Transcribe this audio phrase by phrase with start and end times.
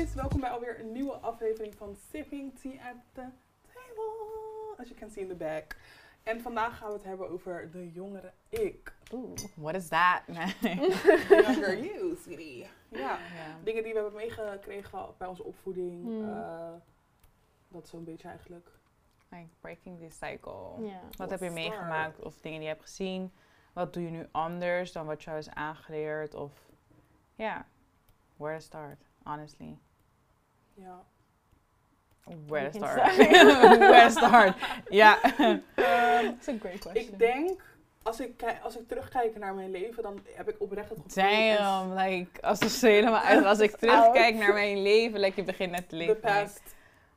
[0.00, 3.26] guys, welkom bij alweer een nieuwe aflevering van Sipping Tea at the
[3.66, 4.74] Table.
[4.76, 5.76] As you can see in the back.
[6.22, 8.94] En vandaag gaan we het hebben over de jongere ik.
[9.12, 10.22] Oeh, what is that?
[11.28, 12.66] Younger you, sweetie.
[12.88, 13.18] Ja,
[13.64, 16.22] dingen die we hebben meegekregen bij onze opvoeding.
[16.24, 16.72] Eh,
[17.68, 18.70] dat zo'n beetje eigenlijk.
[19.28, 20.86] Like breaking the cycle.
[20.86, 21.00] Ja.
[21.16, 21.52] Wat heb je Start.
[21.52, 23.32] meegemaakt of dingen die je hebt gezien?
[23.72, 26.34] Wat doe je nu anders dan wat jou is aangeleerd?
[26.34, 26.52] Of
[27.34, 27.66] ja,
[28.36, 29.78] where to start, honestly.
[30.82, 31.02] Ja.
[32.46, 33.16] Where to start.
[33.78, 34.56] where to start.
[34.88, 35.18] Ja.
[35.22, 36.94] Ehm, That's a great question.
[36.94, 37.60] ik denk,
[38.02, 41.24] als ik, als ik terugkijk naar mijn leven, dan heb ik oprecht het gevoel...
[41.24, 43.44] als Damn, like, als het helemaal uit.
[43.44, 46.14] Als ik terugkijk naar mijn leven, like, je begint net te The leven.
[46.14, 46.74] like, past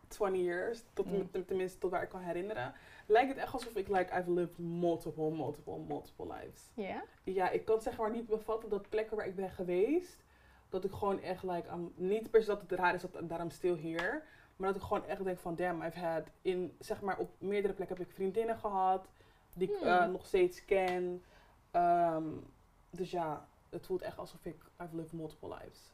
[0.08, 1.32] 20 years, tot, Mm.
[1.32, 2.74] ten- tenminste tot waar ik kan herinneren,
[3.06, 6.62] lijkt het echt alsof ik, like, I've lived multiple, multiple, multiple lives.
[6.74, 7.04] Ja?
[7.24, 10.23] Ja, ik kan zeg maar niet bevatten dat plekken waar ik ben geweest,
[10.74, 13.76] dat ik gewoon echt, like, niet per se dat het raar is dat daarom stil
[13.76, 14.24] hier,
[14.56, 17.74] maar dat ik gewoon echt denk van, damn, I've had, in, zeg maar, op meerdere
[17.74, 19.08] plekken heb ik vriendinnen gehad,
[19.54, 19.88] die ik Hmm.
[19.88, 21.24] eh, nog steeds ken.
[21.72, 22.24] Ehm,
[22.90, 25.92] dus ja, het voelt echt alsof ik, I've lived multiple lives.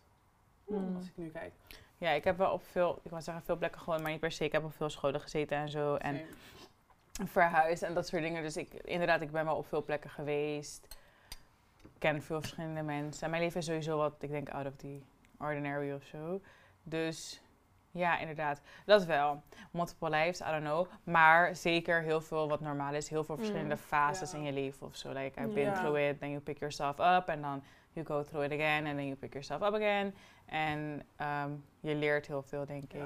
[0.66, 0.96] Hmm.
[0.96, 1.54] Als ik nu kijk.
[1.98, 4.32] Ja, ik heb wel op veel, ik wou zeggen veel plekken gewoon, maar niet per
[4.32, 4.44] se.
[4.44, 5.96] Ik heb op veel scholen gezeten en zo.
[5.96, 6.22] En
[7.26, 8.42] verhuisd en dat soort dingen.
[8.44, 10.98] Dus ik, inderdaad, ik ben wel op veel plekken geweest.
[11.84, 13.24] Ik ken veel verschillende mensen.
[13.24, 15.00] En mijn leven is sowieso wat, ik denk, out of the
[15.40, 16.42] ordinary of zo.
[16.84, 17.42] Dus
[17.92, 18.62] ja, inderdaad.
[18.86, 19.42] Dat wel.
[19.72, 20.88] Multiple lives, I don't know.
[21.04, 23.10] Maar zeker heel veel wat normaal is.
[23.10, 23.82] Heel veel verschillende Mm.
[23.82, 24.38] fases Ja.
[24.38, 25.10] in je leven of zo.
[25.12, 27.28] Like, I've been through it, then you pick yourself up.
[27.28, 30.16] En dan you go through it again, and then you pick yourself up again.
[30.46, 33.02] En ehm, je leert heel veel, denk ik.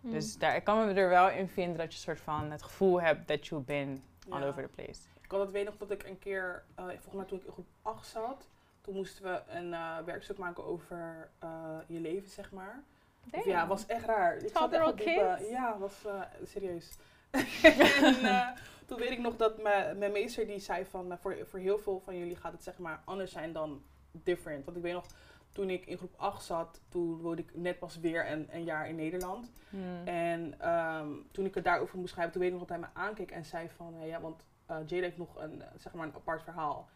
[0.00, 0.10] Mm.
[0.10, 3.00] Dus daar, ik kan me er wel in vinden dat je soort van het gevoel
[3.00, 5.00] hebt that you've been all over the place.
[5.26, 7.52] Ik had het weet nog dat ik een keer, eh, volgens mij toen ik in
[7.52, 8.48] groep 8 zat,
[8.80, 12.82] toen moesten we een eh, werkstuk maken over eh, je leven, zeg maar.
[13.30, 14.36] Of ja, was echt raar.
[14.36, 15.48] Ik zat echt kids?
[15.50, 16.04] Ja, was
[16.44, 16.96] serieus.
[17.62, 18.54] en
[18.86, 22.00] toen weet ik nog dat mijn mijn meester die zei van, voor, voor heel veel
[22.00, 23.82] van jullie gaat het zeg maar anders zijn dan
[24.12, 24.64] different.
[24.64, 25.06] Want ik weet nog,
[25.52, 28.88] toen ik in groep 8 zat, toen woonde ik net pas weer een, een jaar
[28.88, 29.50] in Nederland.
[29.70, 30.06] Hmm.
[30.06, 33.00] En ehm, toen ik het daarover moest schrijven, toen weet ik nog dat hij me
[33.00, 36.14] aankeek en zei van, ja, want eh Jade heeft nog een, eh, zeg maar een
[36.14, 36.88] apart verhaal.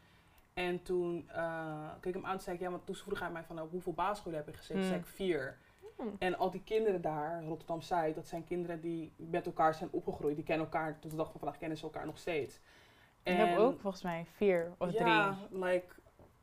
[0.54, 3.31] En toen eh, keek ik hem aan en zei ik, ja, want toen vroeg hij
[3.31, 4.81] mij van, nou, hoeveel basisscholen heb je gezeten?
[4.81, 4.88] Hmm.
[4.88, 5.58] zei ik vier.
[5.97, 6.16] Hmm.
[6.19, 10.36] En al die kinderen daar, Rotterdam-Zuid, dat zijn kinderen die met elkaar zijn opgegroeid.
[10.36, 12.60] Die kennen elkaar, tot de dag van vandaag kennen ze elkaar nog steeds.
[13.22, 15.64] ik heb ook volgens mij vier of ja, drie.
[15.64, 15.94] like,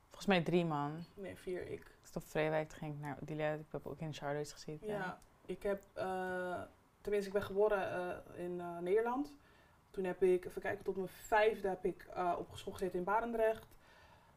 [0.06, 0.92] Volgens mij drie man.
[1.14, 1.80] nee, vier ik.
[1.80, 3.54] Ik stond Vreewijk, toen ging ik naar Delia.
[3.54, 4.88] Ik heb ook in Charlotte gezeten.
[4.88, 5.84] Ja, ik heb,
[7.02, 9.34] tenminste, ik ben geboren in Nederland.
[9.98, 13.04] Toen heb ik, even kijken, tot mijn vijfde heb ik eh, op school gezeten in
[13.06, 13.68] Barendrecht.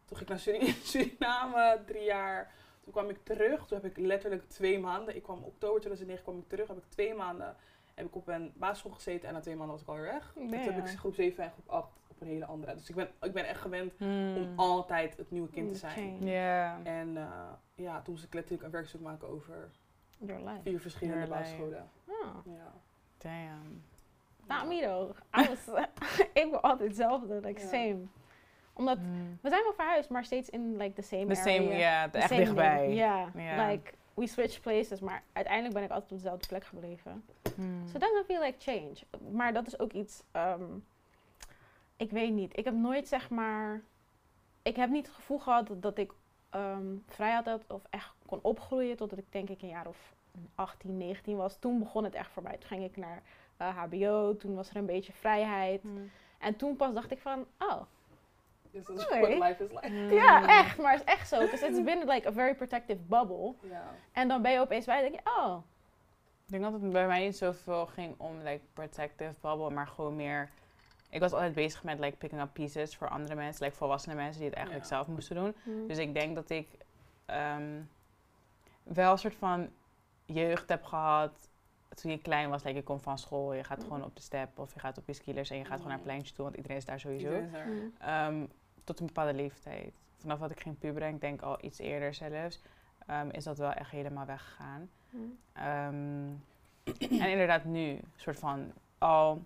[0.05, 2.53] Toen ging ik naar Suri- Suriname, drie jaar.
[2.83, 5.17] Toen kwam ik terug, toen heb ik letterlijk twee maanden.
[5.17, 7.57] Ik kwam oktober 2009 kwam ik terug, heb ik twee maanden
[7.95, 10.33] heb ik op een basisschool gezeten en na twee maanden was ik alweer weg.
[10.35, 12.75] Toen heb ik groep 7 en groep 8 op een hele andere.
[12.75, 14.37] Dus ik ben, ik ben echt gewend Hmm.
[14.37, 16.25] om altijd het nieuwe kind te zijn.
[16.27, 16.81] Ja.
[16.85, 19.71] En eh, ja, toen moest ik letterlijk een werkstuk maken over
[20.19, 20.63] Your life.
[20.63, 21.91] vier verschillende Your basisscholen.
[22.07, 22.37] Oh.
[22.45, 22.73] Ja.
[23.19, 23.85] Damn.
[24.51, 25.17] Not me though.
[25.41, 25.85] I was,
[26.33, 27.99] ik ben altijd hetzelfde, like same.
[28.73, 29.39] Omdat, Hmm.
[29.41, 32.95] we zijn wel verhuisd, maar steeds in like the same The same, The echt dichtbij.
[32.95, 37.25] Ja, like, we switched places, maar uiteindelijk ben ik altijd op dezelfde plek gebleven.
[37.55, 37.89] Hmm.
[37.89, 38.95] So that feel like change.
[39.33, 40.65] Maar dat is ook iets, ehm,
[41.97, 42.59] ik weet niet.
[42.59, 43.83] Ik heb nooit zeg maar,
[44.63, 46.13] ik heb niet het gevoel gehad dat, dat ik
[46.51, 50.15] ehm, vrijheid had of echt kon opgroeien totdat ik denk ik een jaar of
[50.55, 51.57] 18, 19 was.
[51.57, 52.57] Toen begon het echt voor mij.
[52.57, 53.23] Toen ging ik naar
[53.61, 55.83] eh, HBO, toen was er een beetje vrijheid.
[55.83, 56.11] Hmm.
[56.39, 57.81] En toen pas dacht ik van, oh,
[58.73, 59.87] This is what life is like.
[59.97, 60.11] Hmm.
[60.13, 60.79] ja, echt.
[60.79, 61.39] Maar het is echt zo.
[61.41, 63.55] Because it's been like a very protective bubble.
[63.63, 63.83] Ja.
[64.13, 65.57] En dan ben je opeens bij, denk je, oh,
[66.45, 70.17] Ik denk dat het bij mij niet zoveel ging om like protective bubble, maar gewoon
[70.17, 70.51] meer.
[71.11, 74.39] Ik was altijd bezig met like picking up pieces voor andere mensen, like volwassene mensen
[74.41, 74.95] die het eigenlijk Ja.
[74.97, 75.55] zelf moesten doen.
[75.63, 76.69] hm, Dus ik denk dat ik
[77.27, 77.81] ehm,
[78.83, 79.69] wel een soort van
[80.25, 81.49] jeugd heb gehad
[81.95, 82.63] toen je klein was.
[82.63, 83.87] Like je komt van school, je gaat Mm.
[83.87, 85.97] gewoon op de step of je gaat op je skilers en je gaat gewoon naar
[85.97, 86.11] het Mm.
[86.13, 87.33] pleintje toe, want iedereen is daar sowieso.
[87.33, 87.69] Is hm.
[88.03, 88.47] Ehm,
[88.85, 89.93] tot een bepaalde leeftijd.
[90.19, 92.61] Vanaf dat ik ging puberen, ik denk al iets eerder zelfs,
[93.07, 94.91] ehm, is dat wel echt helemaal weggegaan.
[95.11, 95.17] hm.
[95.53, 96.29] Ehm,
[97.21, 99.45] en inderdaad nu, soort van al een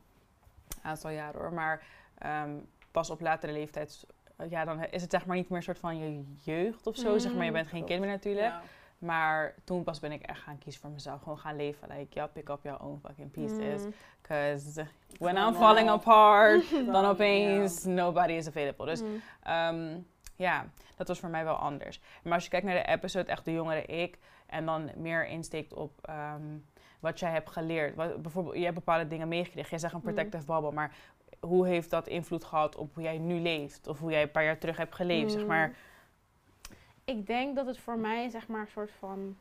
[0.82, 1.86] aantal jaren hoor, maar
[2.18, 2.50] ehm,
[2.90, 4.06] pas op latere leeftijd,
[4.48, 7.18] ja, dan is het zeg maar niet meer een soort van je jeugd of zo.
[7.18, 8.46] zeg maar, je Mm, bent geen kind meer natuurlijk.
[8.46, 8.62] Ja.
[9.04, 11.22] Maar toen pas ben ik echt gaan kiezen voor mezelf.
[11.22, 11.88] Gewoon gaan leven.
[11.88, 13.82] Like, ja, pick up your own fucking pieces.
[14.22, 14.86] Because
[15.18, 18.86] when Gewoon I'm falling apart, dan opeens nobody is available.
[18.86, 19.06] Dus Hm.
[19.42, 19.98] Ehm,
[20.36, 20.66] ja,
[20.96, 22.00] dat was voor mij wel anders.
[22.22, 25.72] Maar als je kijkt naar de episode, echt de jongere ik, en dan meer insteekt
[25.72, 26.42] op ehm,
[27.00, 27.94] wat jij hebt geleerd.
[27.94, 29.70] Wat, bijvoorbeeld, je hebt bepaalde dingen meegekregen.
[29.70, 30.04] Jij zegt een Mm.
[30.14, 30.94] protective bubble, maar
[31.40, 33.86] hoe heeft dat invloed gehad op hoe jij nu leeft?
[33.86, 35.46] Of hoe jij een paar jaar terug hebt geleefd, zeg Mm.
[35.46, 35.76] maar.
[37.04, 39.36] Ik denk dat het voor mij zeg maar een soort van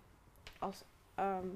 [0.59, 0.83] als
[1.15, 1.47] ehm,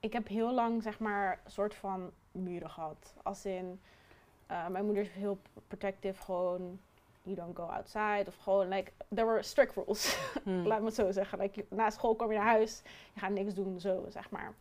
[0.00, 3.14] ik heb heel lang zeg maar een soort van muren gehad.
[3.22, 3.80] Als in
[4.46, 6.78] eh, mijn moeder is heel protective, gewoon
[7.22, 10.18] you don't go outside of gewoon like there were strict rules.
[10.44, 10.66] Hmm.
[10.66, 11.38] Laat me het zo zeggen.
[11.38, 12.82] Like, na school kom je naar huis,
[13.12, 14.54] je gaat niks doen, zo zeg maar.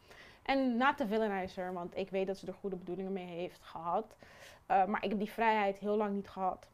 [0.44, 4.16] En na te villainizer, want ik weet dat ze er goede bedoelingen mee heeft gehad.
[4.72, 6.68] Uh, maar ik heb die vrijheid heel lang niet gehad.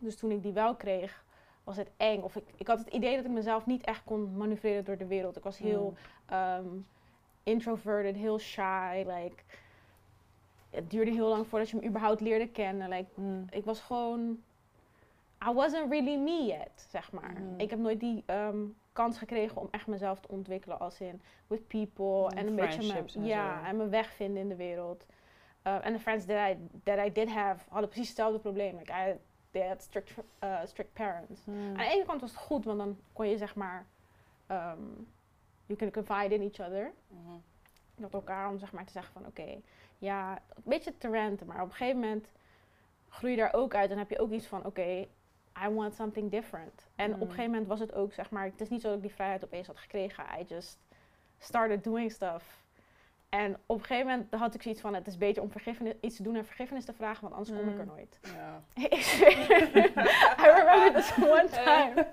[0.00, 1.23] Dus toen ik die wel kreeg,
[1.64, 2.20] was het eng.
[2.22, 5.06] Of ik, ik had het idee dat ik mezelf niet echt kon manoeuvreren door de
[5.06, 5.36] wereld.
[5.36, 5.94] Ik was heel
[6.32, 6.86] um,
[7.42, 9.04] introverted, heel shy.
[9.06, 9.42] Like,
[10.70, 12.88] het duurde heel lang voordat je me überhaupt leerde kennen.
[12.88, 13.44] Like, Hmm.
[13.50, 14.42] ik was gewoon.
[15.48, 17.32] I wasn't really me yet, zeg maar.
[17.32, 17.60] Mhm.
[17.60, 18.58] Ik heb nooit die ehm,
[18.92, 22.92] kans gekregen om echt mezelf te ontwikkelen als in with people Mm, en een beetje
[22.92, 23.64] mijn, ja, zo.
[23.64, 25.06] en mijn weg vinden in de wereld.
[25.66, 28.76] Uh, en de friends that I, that I did have hadden precies hetzelfde probleem.
[28.76, 29.14] Like I,
[29.62, 30.10] had strict,
[30.44, 31.40] uh, strict parents.
[31.44, 31.66] Hmm.
[31.68, 33.86] Aan de ene kant was het goed, want dan kon je zeg maar,
[34.50, 35.08] um,
[35.66, 37.34] you can confide in each other Mhm.
[37.94, 39.60] met elkaar om zeg maar te zeggen van oké,
[39.98, 42.30] ja, een beetje te ranten, maar op een gegeven moment
[43.08, 45.06] groei je daar ook uit en heb je ook iets van oké,
[45.64, 46.88] I want something different.
[46.94, 47.22] En op Mm.
[47.22, 49.14] een gegeven moment was het ook zeg maar, het is niet zo dat ik die
[49.14, 50.78] vrijheid opeens had gekregen, I just
[51.38, 52.63] started doing stuff.
[53.34, 56.16] En op een gegeven moment had ik zoiets van het is beter om vergiffenis, iets
[56.16, 57.90] te doen en vergiffenis te vragen, want anders kom ik er Mm.
[57.90, 58.18] nooit.
[58.22, 58.62] Ja.
[58.96, 59.62] Ik zweer.
[60.38, 62.06] I remember this one time.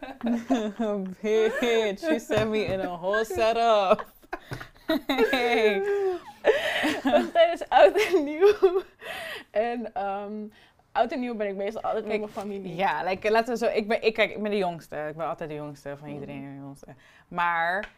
[1.22, 4.06] Bitch, she sent me in a whole setup.
[5.30, 5.84] Hey.
[7.04, 8.54] Dat was tijdens oud en nieuw.
[9.52, 10.34] En ehm,
[10.92, 12.76] oud en nieuw ben ik meestal altijd met Kijk, mijn familie.
[12.76, 13.72] Ja, like, laten we zo.
[13.74, 15.06] Ik ben, ik, kijk, ik ben de jongste.
[15.10, 16.42] Ik ben altijd de jongste van iedereen.
[16.44, 16.56] Mhm.
[16.56, 16.88] De jongste.
[17.28, 17.90] Maar,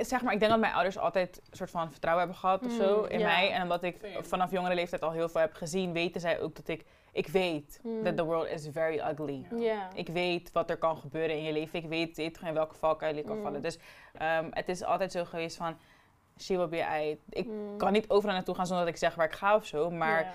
[0.00, 2.72] zeg maar, ik denk dat mijn ouders altijd een soort van vertrouwen hebben gehad of
[2.72, 3.26] zo Mm, in ja.
[3.26, 3.50] mij.
[3.52, 4.24] En omdat ik Same.
[4.24, 6.84] vanaf jongere leeftijd al heel veel heb gezien, weten zij ook dat ik.
[7.12, 8.04] Ik weet Mm.
[8.04, 9.46] that the world is very ugly.
[9.50, 9.56] Ja.
[9.58, 9.88] Ja.
[9.94, 11.78] Ik weet wat er kan gebeuren in je leven.
[11.78, 13.42] Ik weet, weet in welke valkuil je kan Mm.
[13.42, 13.62] vallen.
[13.62, 13.78] Dus
[14.12, 15.76] ehm, het is altijd zo geweest van,
[16.38, 17.20] she will be I.
[17.28, 17.76] Ik Mm.
[17.76, 19.90] kan niet overal naartoe gaan zonder dat ik zeg waar ik ga of zo.
[19.90, 20.34] Maar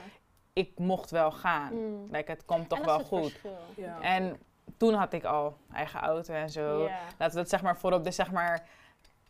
[0.53, 1.73] ik mocht wel gaan.
[1.73, 2.07] Mm.
[2.11, 3.39] Like, het komt toch En wel dat goed.
[4.01, 4.39] En
[4.77, 6.79] toen had ik al eigen auto en zo.
[7.17, 8.03] Laten we dat zeg maar voorop.
[8.03, 8.67] Dus zeg maar,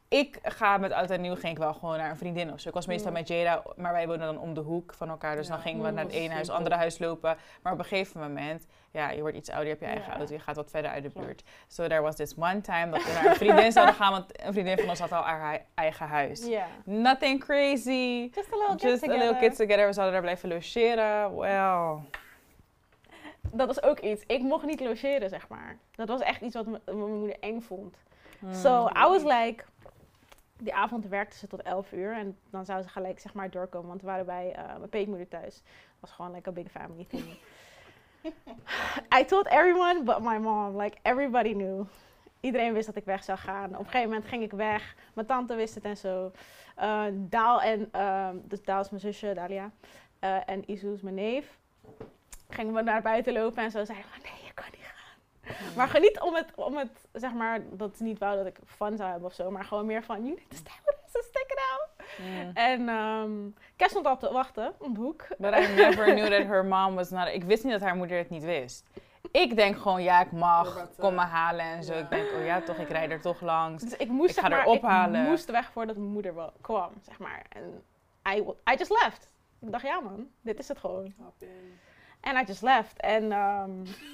[0.09, 2.67] ik ga met oud en nieuw ging ik wel gewoon naar een vriendin of zo.
[2.67, 3.17] Ik was meestal Mm.
[3.17, 5.35] met Jada, maar wij wonen dan om de hoek van elkaar.
[5.35, 5.53] Dus Ja.
[5.53, 5.95] dan gingen we Mm.
[5.95, 7.37] naar het ene huis, andere huis lopen.
[7.61, 10.17] Maar op een gegeven moment, ja, je wordt iets ouder, je hebt je eigen Ja.
[10.17, 11.43] auto, je gaat wat verder uit de buurt.
[11.67, 14.53] So there was this one time dat we naar een vriendin zouden gaan, want een
[14.53, 16.45] vriendin van ons had al haar eigen huis.
[16.45, 16.65] Ja.
[16.83, 18.29] Nothing crazy.
[18.33, 19.37] Just a little Just a little together.
[19.39, 19.85] kids together.
[19.87, 21.35] We zouden daar blijven logeren.
[21.37, 21.95] Well.
[23.51, 24.23] Dat was ook iets.
[24.27, 25.77] Ik mocht niet logeren, zeg maar.
[25.91, 27.97] Dat was echt iets wat mijn moeder eng vond.
[28.39, 28.53] Hmm.
[28.53, 29.63] So, I was like...
[30.57, 32.13] Die avond werkte ze tot 11 uur.
[32.13, 33.87] En dan zou ze gelijk, zeg maar, doorkomen.
[33.87, 35.55] Want we waren bij eh, mijn peetmoeder thuis.
[35.55, 35.63] Het
[35.99, 37.37] was gewoon like a big family thing.
[39.19, 40.81] I told everyone but my mom.
[40.81, 41.85] Like, everybody knew.
[42.39, 43.69] Iedereen wist dat ik weg zou gaan.
[43.69, 44.95] Op een gegeven moment ging ik weg.
[45.13, 46.31] Mijn tante wist het en zo.
[46.75, 47.89] Eh, Daal en...
[47.91, 49.71] ehm, dus Daal is mijn zusje, Dalia.
[50.19, 51.57] Eh, en Isu is mijn neef.
[52.49, 53.85] Gingen we naar buiten lopen en zo.
[53.85, 55.46] Zeiden we, nee, je kan niet gaan.
[55.75, 58.59] Maar gewoon niet om het, om het, zeg maar, dat is niet wou dat ik
[58.65, 59.51] fun zou hebben of zo.
[59.51, 61.89] Maar gewoon meer van, you need to stay with us, so stick it out.
[62.53, 63.31] En ehm
[63.75, 65.27] Kes stond al te wachten, om de hoek.
[65.37, 67.27] But I never knew that her mom was not...
[67.27, 68.85] Ik wist niet dat haar moeder het niet wist.
[69.31, 70.65] Ik denk gewoon, ja, ik mag.
[70.73, 71.93] Doordat, Kom eh, me halen en zo.
[71.93, 71.99] ja.
[71.99, 73.83] Ik denk, oh ja, toch, ik rijd er toch langs.
[73.83, 75.21] Dus ik moest, Ik ga zeg maar, ophalen.
[75.21, 77.45] ik moest weg voordat mijn moeder wel kwam, zeg maar.
[77.49, 77.83] En
[78.35, 78.39] I,
[78.71, 79.29] I just left.
[79.61, 81.13] Ik dacht, ja man, dit is het gewoon.
[82.27, 82.99] En I just left.
[82.99, 83.33] En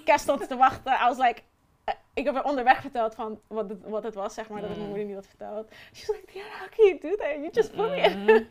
[0.06, 0.94] Kes stond te wachten.
[0.94, 1.42] I was like...
[1.84, 4.70] eh, ik heb haar onderweg verteld van wat het, wat het was, zeg maar, dat
[4.70, 4.96] ik mijn Mm.
[4.96, 5.68] moeder niet had verteld.
[5.94, 7.34] She was like, yeah, how can you do that?
[7.34, 8.16] You just put.
[8.16, 8.48] Mm.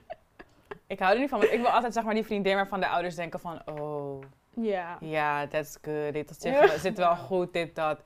[0.87, 2.89] Ik hou er niet van, want ik wil altijd zeg maar die vriendin waarvan de
[2.89, 4.97] ouders denken van, oh, Ja.
[5.01, 6.13] ja, that's good.
[6.13, 6.79] Dit zit, Ja.
[6.79, 8.01] zit wel goed, dit, dat.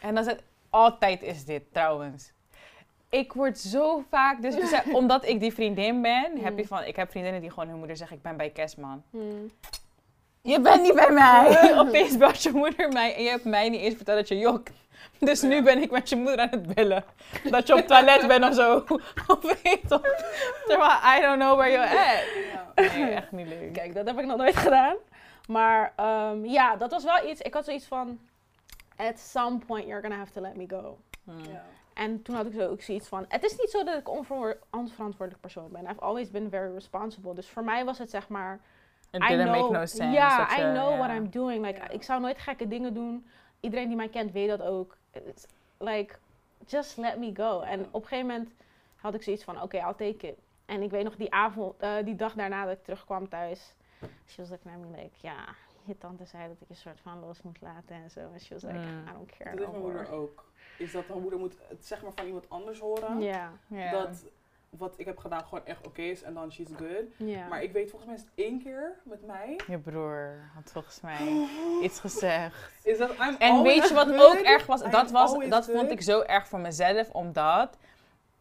[0.00, 2.32] En dan is het, altijd is dit trouwens.
[3.08, 4.54] Ik word zo vaak, dus
[4.92, 6.68] omdat ik die vriendin ben, heb je Mm.
[6.68, 9.02] van, ik heb vriendinnen die gewoon hun moeder zeggen, ik ben bij Kerstman.
[10.48, 11.58] Je bent niet bij mij.
[11.80, 14.72] Opeens belt je moeder mij en je hebt mij niet eens verteld dat je jokt.
[15.18, 17.04] Dus nu ben ik met je moeder aan het bellen.
[17.50, 18.84] Dat je op het toilet bent of zo.
[19.32, 20.02] Of weet je toch.
[20.66, 22.24] Zeg maar, I don't know where you're at.
[22.76, 22.96] Ja.
[22.96, 23.72] Nee, echt niet leuk.
[23.72, 24.96] Kijk, dat heb ik nog nooit gedaan.
[25.48, 27.40] Maar ehm, ja, dat was wel iets.
[27.40, 28.18] Ik had zoiets van.
[28.96, 30.98] At some point you're gonna have to let me go.
[31.24, 31.38] Hmm.
[31.38, 31.64] Ja.
[31.94, 33.24] En toen had ik zo ook zoiets van.
[33.28, 34.08] Het is niet zo dat ik
[34.70, 35.82] onverantwoordelijk persoon ben.
[35.82, 37.34] I've always been very responsible.
[37.34, 38.60] Dus voor mij was het zeg maar.
[39.10, 40.16] It I didn't know, make no sense.
[40.16, 40.96] Ja, dat I know ja.
[40.96, 41.66] what I'm doing.
[41.66, 41.80] Like.
[41.92, 43.26] Ik zou nooit gekke dingen doen.
[43.60, 44.96] iedereen die mij kent weet dat ook.
[45.12, 45.46] It's
[45.78, 46.14] like,
[46.66, 47.60] just let me go.
[47.60, 48.50] En op een gegeven moment
[48.96, 50.38] had ik zoiets van, oké, I'll take it.
[50.66, 53.74] En ik weet nog die avond, eh, die dag daarna dat ik terugkwam thuis.
[54.26, 55.44] She was like, naar me like, ja,
[55.84, 58.20] je tante zei dat ik je soort van los moet laten en zo.
[58.20, 59.04] En she was like, Mm.
[59.08, 60.44] I don't care Dat is no mijn moeder ook.
[60.78, 63.20] Is dat mijn moeder moet het zeg maar van iemand anders horen.
[63.20, 63.90] Ja, Ja.
[63.90, 64.24] Dat
[64.70, 67.28] wat ik heb gedaan gewoon echt oké is en dan she's good.
[67.48, 69.60] Maar ik weet volgens mij is het één keer met mij.
[69.66, 71.46] Je broer had volgens mij
[71.82, 72.72] iets gezegd.
[72.82, 74.20] Is dat I'm En weet je wat good?
[74.38, 74.82] ook erg was?
[74.82, 77.76] I'm Dat, was, dat vond ik zo erg voor mezelf, omdat...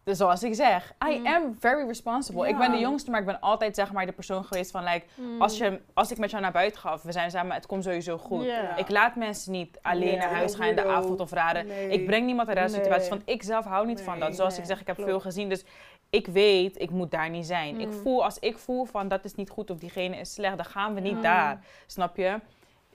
[0.04, 1.28] Dus zoals ik zeg, I Mm.
[1.28, 2.48] am very responsible.
[2.48, 4.84] Ik ben de jongste, maar ik ben altijd zeg maar de persoon geweest van...
[4.84, 5.42] Like, Mm.
[5.42, 7.84] als, je, als ik met jou naar buiten ga, of we zijn samen, het komt
[7.84, 8.46] sowieso goed.
[8.76, 11.68] Ik laat mensen niet alleen naar huis gaan in de avond of raden.
[11.68, 11.90] Nee.
[11.90, 12.80] Ik breng niemand in rare Nee.
[12.80, 14.36] situaties, want ik zelf hou niet van dat.
[14.36, 15.12] Zoals Nee, ik zeg, ik heb klopt.
[15.12, 15.66] veel gezien, dus
[16.10, 17.80] ik weet, ik moet daar niet zijn.
[17.80, 17.94] Ik Mm.
[17.94, 20.94] voel, als ik voel van dat is niet goed of diegene is slecht, dan gaan
[20.94, 21.22] we niet Mm.
[21.22, 21.66] daar.
[21.86, 22.40] Snap je?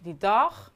[0.01, 0.73] Die dag,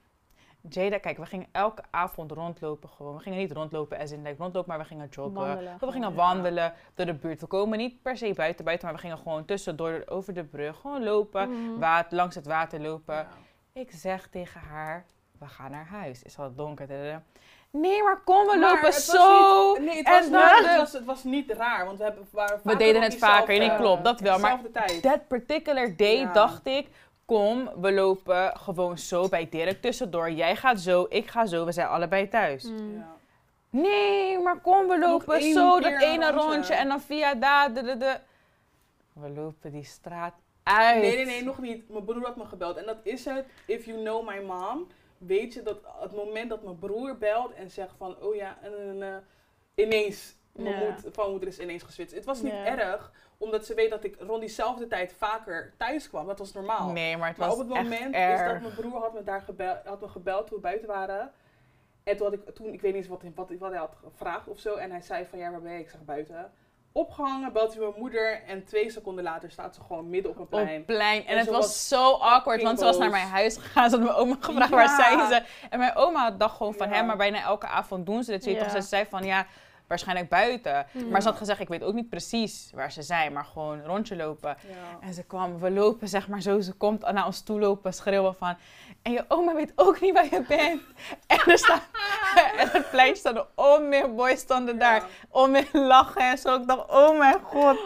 [0.68, 3.14] Jada, kijk, we gingen elke avond rondlopen gewoon.
[3.16, 5.34] We gingen niet rondlopen as in like, rondlopen, maar we gingen joggen.
[5.34, 7.40] Wandelen we gingen wandelen door de buurt.
[7.40, 10.76] We komen niet per se buiten buiten, maar we gingen gewoon tussendoor over de brug.
[10.80, 11.78] Gewoon lopen, Mm.
[11.78, 13.14] water, langs het water lopen.
[13.14, 13.28] Ja.
[13.72, 15.04] Ik zeg tegen haar,
[15.38, 16.18] we gaan naar huis.
[16.18, 17.22] Het is al donker.
[17.70, 19.73] Nee, maar kom, we Maar lopen het was zo.
[19.73, 22.04] niet- nee, het en was, niet, dan- het, was, het was niet raar, want we,
[22.04, 25.02] hebben, waren vaker deden het vaker, nee, klopt, dat wel, maar dezelfde tijd.
[25.02, 26.32] That particular day Ja.
[26.32, 26.88] dacht ik,
[27.25, 30.30] kom, we lopen gewoon zo bij Dirk tussendoor.
[30.30, 32.62] Jij gaat zo, ik ga zo, we zijn allebei thuis.
[32.64, 32.94] Mm.
[32.96, 33.14] Ja.
[33.70, 36.50] Nee, maar kom, we lopen zo dat ene rondje.
[36.54, 38.16] rondje en dan via daar, de, de, de.
[39.12, 41.00] We lopen die straat uit.
[41.00, 41.88] Nee, nee, nee, nog niet.
[41.88, 42.76] Mijn broer had me gebeld.
[42.76, 44.87] En dat is het, if you know my mom,
[45.18, 49.02] weet je dat het moment dat mijn broer belt en zegt van, oh ja, en,
[49.02, 49.16] eh,
[49.85, 52.14] ineens, mijn moed- van moeder is ineens geswitcht.
[52.14, 56.26] Het was niet erg, omdat ze weet dat ik rond diezelfde tijd vaker thuis kwam.
[56.26, 56.92] Dat was normaal.
[56.92, 59.42] Nee, maar het maar was op het moment is dat mijn broer had me, daar
[59.42, 61.32] gebeld, had me gebeld toen we buiten waren.
[62.02, 64.49] En toen had ik, toen, ik weet niet eens wat, wat, wat hij had gevraagd
[64.49, 64.75] of zo.
[64.75, 65.78] En hij zei van, ja, waar ben je?
[65.78, 66.52] Ik zeg buiten.
[66.96, 68.42] Opgehangen, belt hij mijn moeder.
[68.46, 70.84] En twee seconden later staat ze gewoon midden op een op plein.
[70.84, 71.20] plein.
[71.26, 73.90] En, En het was, zo awkward, want ze was naar mijn huis gegaan.
[73.90, 74.76] Ze had mijn oma gevraagd, Ja.
[74.76, 75.42] waar zijn ze?
[75.70, 76.94] En mijn oma dacht gewoon van, Ja.
[76.94, 78.42] hè, maar bijna elke avond doen ze dit.
[78.42, 78.80] Ze Ja.
[78.80, 79.46] zei van, ja,
[79.86, 80.86] waarschijnlijk buiten.
[80.92, 81.08] Mm.
[81.08, 83.84] Maar ze had gezegd, ik weet ook niet precies waar ze zijn, maar gewoon een
[83.84, 84.56] rondje lopen.
[84.68, 85.06] Ja.
[85.06, 88.34] En ze kwam, we lopen zeg maar zo, ze komt naar ons toe lopen, schreeuwen
[88.34, 88.56] van...
[89.02, 90.82] En je oma weet ook niet waar je bent.
[91.26, 91.82] En er staat...
[92.60, 95.04] en het plein stonden om meer boys stonden daar.
[95.28, 96.60] Om meer lachen en zo.
[96.60, 97.78] Ik dacht, oh mijn god.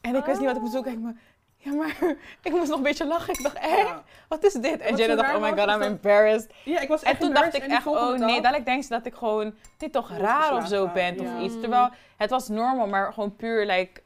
[0.00, 0.82] En ik wist niet wat ik moest doen.
[0.82, 1.14] Kijk, maar...
[1.60, 1.96] Ja, maar
[2.42, 3.32] ik moest nog een beetje lachen.
[3.34, 4.02] Ik dacht, hé, Ja.
[4.28, 4.80] wat is dit?
[4.80, 6.52] En zo dacht, oh my god, I'm dat- embarrassed.
[6.64, 8.84] Ja, ik was En echt toen dacht ik En echt, oh nee, dag- dadelijk denkt
[8.86, 11.60] ze dat ik gewoon dit toch raar of zo ben of iets.
[11.60, 14.00] Terwijl het was normal, maar gewoon puur like...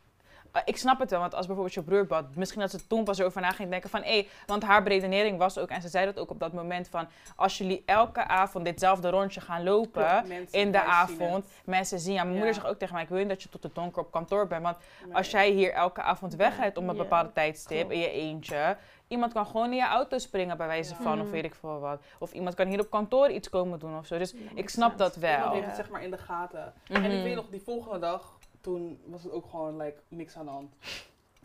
[0.53, 3.05] eh, Ik snap het wel, want als bijvoorbeeld je broer bad, misschien dat ze toen
[3.05, 6.05] pas erover na ging denken van, hé, want haar redenering was ook, en ze zei
[6.07, 10.53] dat ook op dat moment van, als jullie elke avond ditzelfde rondje gaan lopen, Klopt,
[10.53, 13.19] in de zien avond, mensen zien, ja, mijn moeder zegt ook tegen mij, ik wil
[13.19, 14.77] niet dat je tot de donker op kantoor bent, want.
[15.05, 15.15] Nee.
[15.15, 17.03] als jij hier elke avond wegrijdt om een Ja.
[17.03, 17.93] bepaalde tijdstip Klopt.
[17.93, 18.77] in je eentje,
[19.09, 21.01] iemand kan gewoon in je auto springen bij wijze Ja.
[21.03, 21.33] van, of Mm.
[21.33, 22.03] weet ik veel wat.
[22.19, 24.19] Of iemand kan hier op kantoor iets komen doen of zo.
[24.19, 25.51] Dus ik snap dat wel.
[25.51, 25.67] heeft Ja.
[25.67, 26.73] het zeg maar in de gaten.
[26.89, 27.05] Mhm.
[27.05, 28.33] En ik weet nog, die volgende dag,
[28.63, 30.75] toen was het ook gewoon like, niks aan de hand.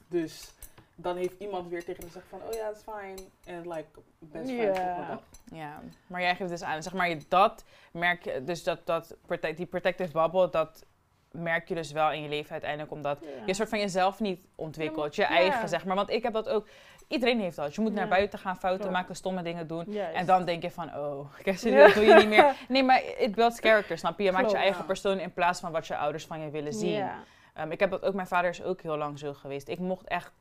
[0.07, 0.51] Dus
[0.95, 3.27] dan heeft iemand weer tegen hem gezegd van, oh ja, it's fine.
[3.45, 3.87] En like,
[4.19, 5.19] best volgende dag.
[5.53, 9.15] Ja, maar jij geeft dus aan, zeg maar, je- dat merk je, dus dat, dat
[9.55, 10.85] die protective bubble, dat
[11.31, 13.45] merk je dus wel in je leven uiteindelijk, omdat Ja.
[13.45, 15.95] je soort van jezelf niet ontwikkelt, je Ja, maar- eigen, zeg maar.
[15.95, 16.67] Want ik heb dat ook,
[17.07, 17.75] iedereen heeft dat.
[17.75, 18.09] Je moet naar Ja.
[18.09, 18.93] buiten gaan, fouten Klopt.
[18.95, 19.85] maken, stomme dingen doen.
[19.87, 20.15] Juist.
[20.17, 21.85] En dan denk je van, oh, kijk, Ja.
[21.85, 22.55] dat doe je niet meer.
[22.67, 24.23] Nee, maar it builds character, snap je?
[24.23, 24.85] Je maakt je eigen ja.
[24.85, 26.91] persoon in plaats van wat je ouders van je willen zien.
[26.91, 27.23] Ja.
[27.53, 29.67] Ehm, ik heb dat ook, mijn vader is ook heel lang zo geweest.
[29.67, 30.33] Ik mocht echt,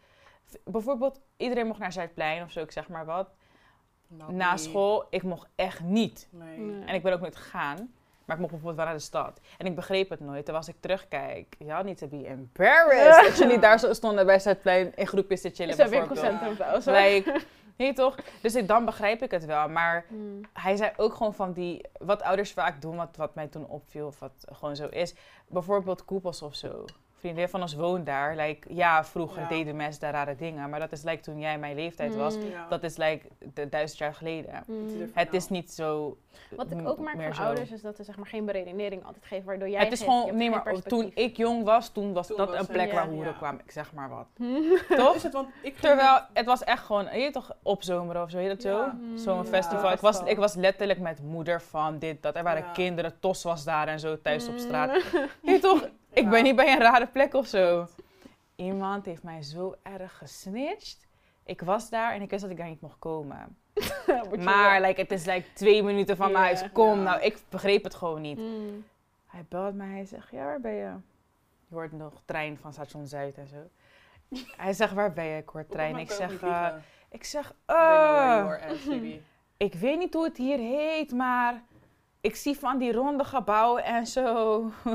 [0.65, 3.31] bijvoorbeeld, iedereen mocht naar Zuidplein of zo, ik zeg maar wat.
[4.29, 6.29] Na school, ik mocht echt niet.
[6.31, 6.59] Nee.
[6.59, 6.85] Nee.
[6.85, 7.93] En ik ben ook nooit gegaan.
[8.27, 9.41] Maar ik mocht bijvoorbeeld wel naar de stad.
[9.59, 10.49] En ik begreep het nooit.
[10.49, 13.25] En als ik terugkijk, ja, niet to be embarrassed.
[13.25, 16.85] Dat jullie daar zo stonden bij Zuidplein in groepjes te chillen Is dat winkelcentrum trouwens?
[16.85, 17.41] Like,
[17.77, 18.17] nee toch?
[18.41, 19.69] Dus ik, dan begrijp ik het wel.
[19.69, 20.41] Maar Mm.
[20.53, 24.07] hij zei ook gewoon van die, wat ouders vaak doen, wat, wat mij toen opviel,
[24.07, 25.15] of wat gewoon zo is.
[25.49, 26.85] Bijvoorbeeld koepels of zo.
[27.19, 28.37] Vriendin van ons woont daar.
[28.37, 29.49] Like, ja, vroeger Ja.
[29.49, 30.71] deden mensen daar rare dingen.
[30.71, 32.37] Maar dat is like toen jij mijn leeftijd was.
[32.37, 32.43] Mm.
[32.51, 32.67] Ja.
[32.69, 34.63] Dat is like de duizend jaar geleden.
[34.67, 35.11] Mm.
[35.15, 36.17] Het is niet zo.
[36.57, 37.43] Wat ik m- ook merk van zo.
[37.43, 40.25] ouders is dat ze zeg maar geen beredenering altijd geven, waardoor jij het is gewoon,
[40.25, 41.25] hebt nee, maar toen perspectief.
[41.25, 43.37] ik jong was, toen was Toen dat was een plek waar hoeren Ja.
[43.39, 43.61] kwamen.
[43.65, 44.27] Ik zeg maar wat.
[44.99, 45.15] Toch?
[45.15, 48.49] is het, want ik Terwijl het was echt gewoon, je toch, opzomeren of zo, heet
[48.49, 48.77] dat zo?
[48.79, 48.97] Ja.
[49.01, 49.17] Mm.
[49.19, 49.93] Zo'n Ja, festival.
[49.93, 52.37] Ik was, ik was letterlijk met moeder van dit, dat.
[52.37, 52.73] Er waren Ja.
[52.73, 54.59] kinderen, Tos was daar en zo thuis op Mm.
[54.59, 55.03] straat.
[55.43, 56.31] Je toch, ik Ja.
[56.31, 57.87] ben niet bij een rare plek of zo.
[58.57, 61.07] Iemand heeft mij zo erg gesnitcht.
[61.45, 63.57] Ik was daar en ik wist dat ik daar niet mocht komen.
[64.45, 66.73] Maar like, het is like twee minuten van mijn huis.
[66.73, 67.03] Kom, Ja.
[67.03, 68.39] nou, ik begreep het gewoon niet.
[68.39, 68.85] Mm.
[69.27, 70.91] Hij belt mij, hij zegt, ja, waar ben je?
[71.69, 73.57] Je hoort nog trein van station Zuid en zo.
[74.65, 75.37] hij zegt, waar ben je?
[75.39, 75.97] Ik hoor trein.
[75.97, 76.69] Ik zeg, eh,
[77.11, 78.53] ik zeg, eh,
[79.57, 81.63] ik weet niet hoe het hier heet, maar
[82.21, 84.63] ik zie van die ronde gebouwen en zo.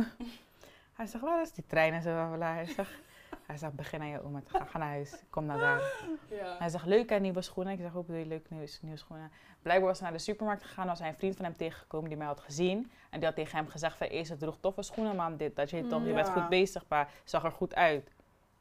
[1.01, 2.39] hij zegt, waar is die trein en zo?
[2.39, 2.91] Hij zegt,
[3.47, 5.81] hij zegt, begin aan je oma te gaan, ga naar huis, kom naar daar.
[6.29, 6.55] Ja.
[6.59, 7.73] Hij zegt, leuke nieuwe schoenen.
[7.73, 9.31] Ik zeg, hoe bedoel je leuk nieuwe, nieuwe schoenen?
[9.61, 12.17] Blijkbaar was hij naar de supermarkt gegaan, was hij een vriend van hem tegengekomen die
[12.17, 12.91] mij had gezien.
[13.09, 15.87] En die had tegen hem gezegd van, eerst droeg toffe schoenen, man, dit, dat, je,
[15.87, 17.07] toch, je bent goed bezig, pa.
[17.23, 18.11] Zag er goed uit.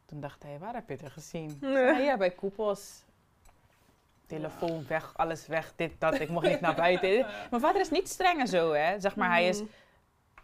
[0.04, 1.58] Toen dacht hij, waar heb je het gezien?
[1.60, 1.92] Nee.
[1.92, 3.04] Ah, ja, bij Koepels.
[4.26, 6.20] Telefoon weg, alles weg, dit, dat.
[6.20, 7.26] Ik mocht niet naar buiten.
[7.50, 9.00] Mijn vader is niet streng en zo, hè.
[9.00, 9.68] Zeg maar, hij is Mm.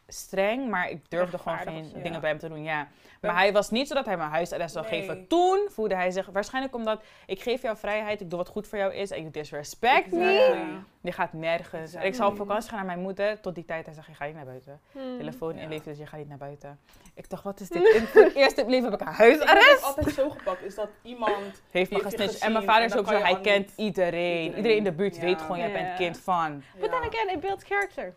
[0.08, 2.88] Streng, maar ik durfde gewoon geen dingen bij hem te doen, ja.
[3.20, 5.00] Maar hij was niet zo dat hij me huisarrest zou Nee.
[5.00, 5.26] geven.
[5.28, 8.78] Toen voelde hij zich, waarschijnlijk omdat ik geef jou vrijheid, ik doe wat goed voor
[8.78, 10.64] jou is en you disrespect me.
[11.00, 11.94] Je gaat nergens.
[11.94, 13.40] En ik zou op vakantie gaan naar mijn moeder.
[13.40, 14.80] Tot die tijd, hij zegt, je gaat niet naar buiten.
[14.92, 15.18] Mm.
[15.18, 15.60] Telefoon Ja.
[15.62, 16.78] inleveren, dus je gaat niet naar buiten.
[17.14, 17.94] Ik dacht, wat is dit?
[17.94, 19.82] In, voor het eerst in mijn leven heb ik een Ik heb het huisarrest.
[19.84, 21.62] altijd zo gepakt, is dat iemand...
[21.70, 22.38] Heeft me je gesnitcht.
[22.42, 24.14] En mijn vader en is ook zo, je hij kent iedereen.
[24.42, 24.56] Iedereen.
[24.56, 25.22] Iedereen in de buurt Ja.
[25.22, 26.62] weet gewoon, jij bent kind van.
[26.80, 28.14] But then again, it builds character.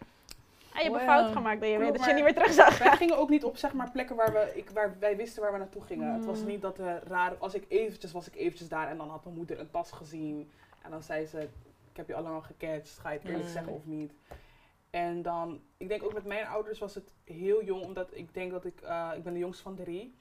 [0.79, 2.51] En je hebt een fout gemaakt dat je Klopt, dat je maar- niet meer terug
[2.53, 2.77] zag.
[2.77, 5.51] Wij gingen ook niet op zeg maar, plekken waar, we, ik, waar wij wisten waar
[5.51, 6.13] we naartoe gingen.
[6.13, 6.47] Het was Mm.
[6.47, 7.35] niet dat er raar...
[7.37, 10.51] Als ik eventjes was ik eventjes daar en dan had mijn moeder een tas gezien.
[10.81, 11.41] En dan zei ze,
[11.91, 13.51] ik heb je allemaal gecatcht, ga je het eerlijk Mm.
[13.51, 14.13] zeggen of niet?
[14.89, 18.51] En dan, ik denk ook met mijn ouders was het heel jong, omdat ik denk
[18.51, 20.15] dat ik, eh, ik ben de jongste van drie.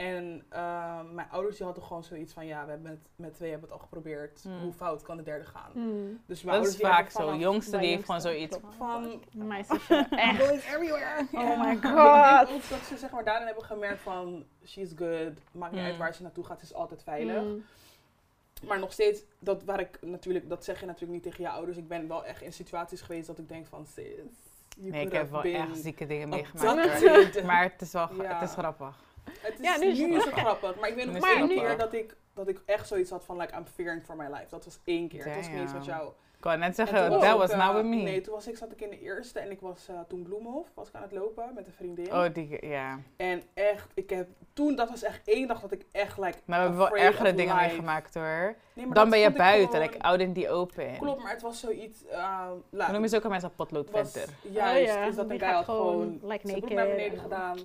[0.00, 3.50] En eh, mijn ouders die hadden gewoon zoiets van, ja, we hebben met, met twee
[3.50, 4.44] hebben het al geprobeerd.
[4.44, 4.60] Mm.
[4.60, 5.70] Hoe fout kan de derde gaan?
[5.74, 6.20] Mm.
[6.26, 7.34] Dus mijn Dat ouders is die vaak zo.
[7.34, 8.76] Jongste die heeft gewoon jongste, zoiets.
[8.76, 10.38] Van, Mijn zusje, echt.
[10.42, 11.26] going everywhere.
[11.32, 12.48] Oh my Ik god.
[12.48, 15.86] denk ook dat ze zeg maar, daarin hebben gemerkt van, she's good, maakt niet Mm.
[15.86, 17.42] uit waar ze naartoe gaat, ze is altijd veilig.
[17.42, 17.64] Mm.
[18.66, 21.76] Maar nog steeds, dat, waar ik natuurlijk, dat zeg je natuurlijk niet tegen je ouders.
[21.76, 24.04] Ik ben wel echt in situaties geweest dat ik denk van, sis,
[24.76, 27.42] Nee, ik heb wel echt zieke dingen meegemaakt.
[27.44, 28.38] Maar het is wel Ja.
[28.38, 28.96] het is grappig.
[29.40, 30.78] Het is, Ja, nu is het nu is het grappig.
[30.80, 33.36] Maar ik weet nog maar één keer dat ik, dat ik echt zoiets had van,
[33.36, 34.46] like, I'm fearing for my life.
[34.48, 35.24] Dat was één keer.
[35.24, 35.98] Het was niet eens met Damn.
[35.98, 36.12] jou.
[36.38, 37.96] Ik wou net En zeggen, ik, was eh, not with me.
[37.96, 40.66] Nee, toen was ik, zat ik in de eerste en ik was eh, toen Bloemenhof,
[40.74, 42.06] was ik aan het lopen met een vriendin.
[42.12, 42.98] Oh, die, ja.
[43.16, 46.58] En echt, ik heb, toen, dat was echt één dag dat ik echt, like, Maar
[46.58, 47.66] we hebben wel ergere dingen life.
[47.66, 48.24] meegemaakt hoor.
[48.24, 50.96] Nee, maar Dan dat ben je ik buiten, gewoon- like out in the open.
[50.98, 54.28] Klopt, maar het was zoiets, uh, We noemen ze ook al mensen potloodventer.
[54.42, 57.12] juist, Oh ja, is dat die een guy gaat had gewoon like naked naar beneden
[57.12, 57.58] en- gedaan.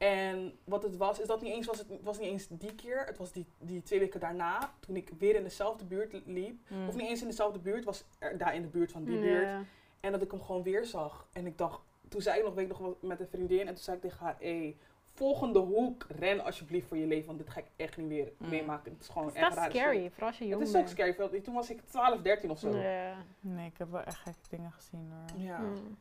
[0.00, 3.04] En wat het was, is dat niet eens was, het was niet eens die keer,
[3.06, 6.58] het was die, die twee weken daarna, toen ik weer in dezelfde buurt liep.
[6.68, 6.88] Mm.
[6.88, 9.48] Of niet eens in dezelfde buurt, was er daar in de buurt van die buurt.
[10.00, 11.26] En dat ik hem gewoon weer zag.
[11.32, 13.66] En ik dacht, toen zei ik nog, weet ik nog wat met een vriendin, en
[13.74, 14.76] toen zei ik tegen haar, hé,
[15.14, 18.48] volgende hoek, ren alsjeblieft voor je leven, want dit ga ik echt niet weer Mm.
[18.48, 18.92] meemaken.
[18.92, 19.70] Het is gewoon Het echt is raar.
[19.70, 21.14] scary, vooral als je jong Het is ook scary.
[21.16, 22.76] want Toen was ik 12, 13 of zo.
[22.76, 23.16] Ja.
[23.40, 25.40] Nee, ik heb wel echt gekke dingen gezien hoor.
[25.40, 25.58] Ja.
[25.58, 25.98] Mm.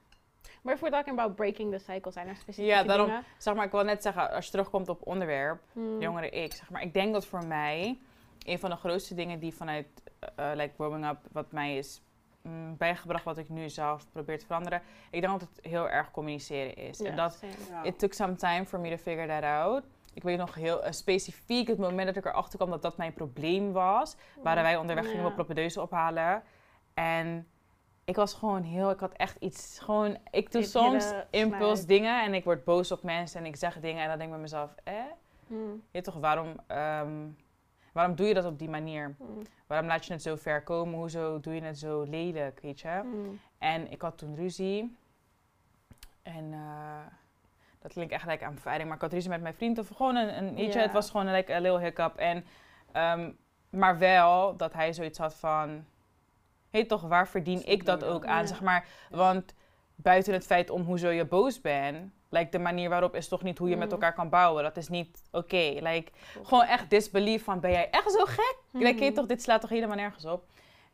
[0.61, 3.23] Maar if we're talking about breaking the cycle, zijn er specifieke Ja, daarom- dingen?
[3.37, 6.01] Zeg maar, ik wil net zeggen, als je terugkomt op onderwerp, Mm.
[6.01, 6.81] jongere ik, zeg maar.
[6.81, 7.99] Ik denk dat voor mij
[8.45, 9.87] een van de grootste dingen die vanuit
[10.35, 12.01] eh, like growing up, wat mij is
[12.41, 14.81] mm, bijgebracht, wat ik nu zelf probeer te veranderen.
[15.11, 16.97] Ik denk dat het heel erg communiceren is.
[16.97, 17.43] Ja, En dat.
[17.69, 17.83] Ja.
[17.83, 19.83] It took some time for me to figure that out.
[20.13, 23.13] Ik weet nog heel eh, specifiek het moment dat ik erachter kwam dat dat mijn
[23.13, 24.15] probleem was.
[24.43, 26.43] Waren wij onderweg, gingen we propedeuse ophalen.
[26.93, 27.47] En
[28.09, 31.89] ik was gewoon heel, ik had echt iets, gewoon, ik doe soms hele impuls snap.
[31.89, 34.35] dingen en ik word boos op mensen en ik zeg dingen en dan denk ik
[34.35, 34.93] bij mezelf, eh,
[35.47, 35.83] Mm.
[35.91, 37.27] je toch, waarom, ehm,
[37.93, 39.15] waarom doe je dat op die manier?
[39.19, 39.41] Mm.
[39.67, 40.99] Waarom laat je het zo ver komen?
[40.99, 43.01] Hoezo doe je het zo lelijk, weet je?
[43.03, 43.39] Mm.
[43.57, 44.97] En ik had toen ruzie.
[46.21, 47.05] En eh,
[47.79, 48.87] dat klinkt echt like aan bevrijding.
[48.87, 49.77] Maar ik had ruzie met mijn vriend.
[49.77, 52.15] Of gewoon een, een weet je, het was gewoon like, een little hiccup.
[52.15, 52.45] En,
[52.91, 53.31] ehm,
[53.69, 55.85] maar wel dat hij zoiets had van...
[56.69, 58.47] Hé toch, waar verdien ik dat ook aan?
[58.47, 59.53] Zeg maar, want
[59.95, 62.11] buiten het feit om hoezo je boos bent...
[62.31, 63.91] Like, de manier waarop is toch niet hoe je met Mm.
[63.93, 64.63] elkaar kan bouwen.
[64.63, 65.73] Dat is niet oké.
[65.79, 66.11] Like,
[66.43, 68.57] gewoon echt disbelief van, ben jij echt zo gek?
[68.71, 68.81] Mm.
[68.81, 70.43] Like, je toch, dit slaat toch helemaal nergens op?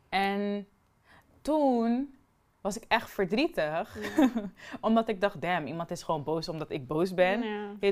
[0.10, 0.68] En
[1.42, 2.16] toen
[2.62, 3.98] was ik echt verdrietig.
[4.82, 7.44] omdat ik dacht, damn, iemand is gewoon boos omdat ik boos ben.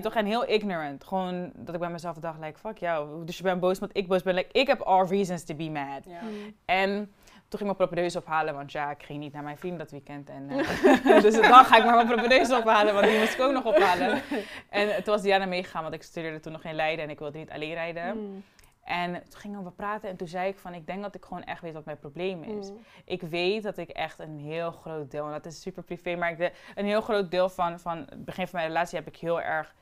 [0.01, 1.03] Toch, en heel ignorant.
[1.03, 3.25] Gewoon dat ik bij mezelf dacht, like, fuck jou.
[3.25, 4.33] Dus je bent boos omdat ik boos ben.
[4.33, 6.05] Like, ik heb all reasons to be mad.
[6.05, 7.07] Mm.
[7.53, 9.77] En toen ging ik mijn propedeuse ophalen, want ja, ik ging niet naar mijn vriend
[9.77, 10.29] dat weekend.
[10.29, 13.51] En, eh, dus dan ga ik maar mijn propedeuse ophalen, want die moest ik ook
[13.51, 14.21] nog ophalen.
[14.69, 17.37] En toen was Diana meegegaan, want ik studeerde toen nog in Leiden en ik wilde
[17.37, 18.17] niet alleen rijden.
[18.17, 18.43] Mm.
[18.83, 21.43] En toen gingen we praten en toen zei ik van, ik denk dat ik gewoon
[21.43, 22.69] echt weet wat mijn probleem is.
[22.69, 22.77] Mm.
[23.05, 26.31] Ik weet dat ik echt een heel groot deel, en dat is super privé, maar
[26.31, 29.17] ik de, een heel groot deel van, van het begin van mijn relatie heb ik
[29.17, 29.75] heel erg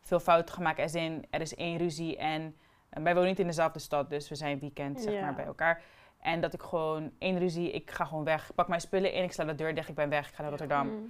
[0.00, 0.78] veel fouten gemaakt.
[0.78, 2.56] Als in, er is één ruzie en,
[2.88, 5.82] en wij wonen niet in dezelfde stad, dus we zijn weekend zeg maar bij elkaar.
[6.20, 8.48] En dat ik gewoon één ruzie, ik ga gewoon weg.
[8.48, 10.40] Ik pak mijn spullen in, ik sla de deur dicht, ik ben weg, ik ga
[10.40, 10.88] naar Rotterdam.
[10.88, 11.06] Mm.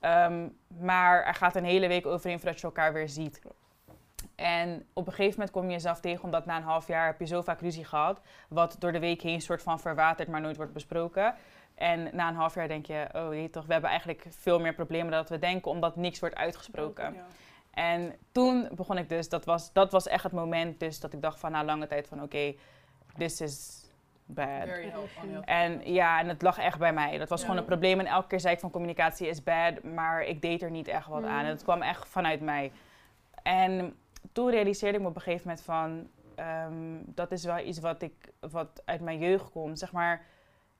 [0.00, 0.48] Ehm,
[0.78, 3.40] maar er gaat een hele week overheen voordat je elkaar weer ziet.
[4.34, 7.18] En op een gegeven moment kom je jezelf tegen, omdat na een half jaar heb
[7.18, 10.56] je zo vaak ruzie gehad, wat door de week heen soort van verwatert, maar nooit
[10.56, 11.34] wordt besproken.
[11.74, 14.74] En na een half jaar denk je, oh jee toch, we hebben eigenlijk veel meer
[14.74, 17.14] problemen dan we denken, omdat niks wordt uitgesproken.
[17.14, 17.26] Ja.
[17.70, 21.22] En toen begon ik dus, dat was, dat was echt het moment dus dat ik
[21.22, 22.54] dacht van na lange tijd van oké,
[23.16, 23.82] this is
[24.26, 24.68] bad.
[25.44, 27.18] En ja, en het lag echt bij mij.
[27.18, 27.46] Dat was Ja.
[27.46, 28.00] gewoon een probleem.
[28.00, 31.06] En elke keer zei ik van communicatie is bad, maar ik deed er niet echt
[31.06, 31.28] wat Mm.
[31.28, 31.44] aan.
[31.44, 32.72] En het kwam echt vanuit mij.
[33.42, 33.96] En
[34.32, 38.02] toen realiseerde ik me op een gegeven moment van, ehm, dat is wel iets wat,
[38.02, 40.24] ik, wat uit mijn jeugd komt, zeg maar.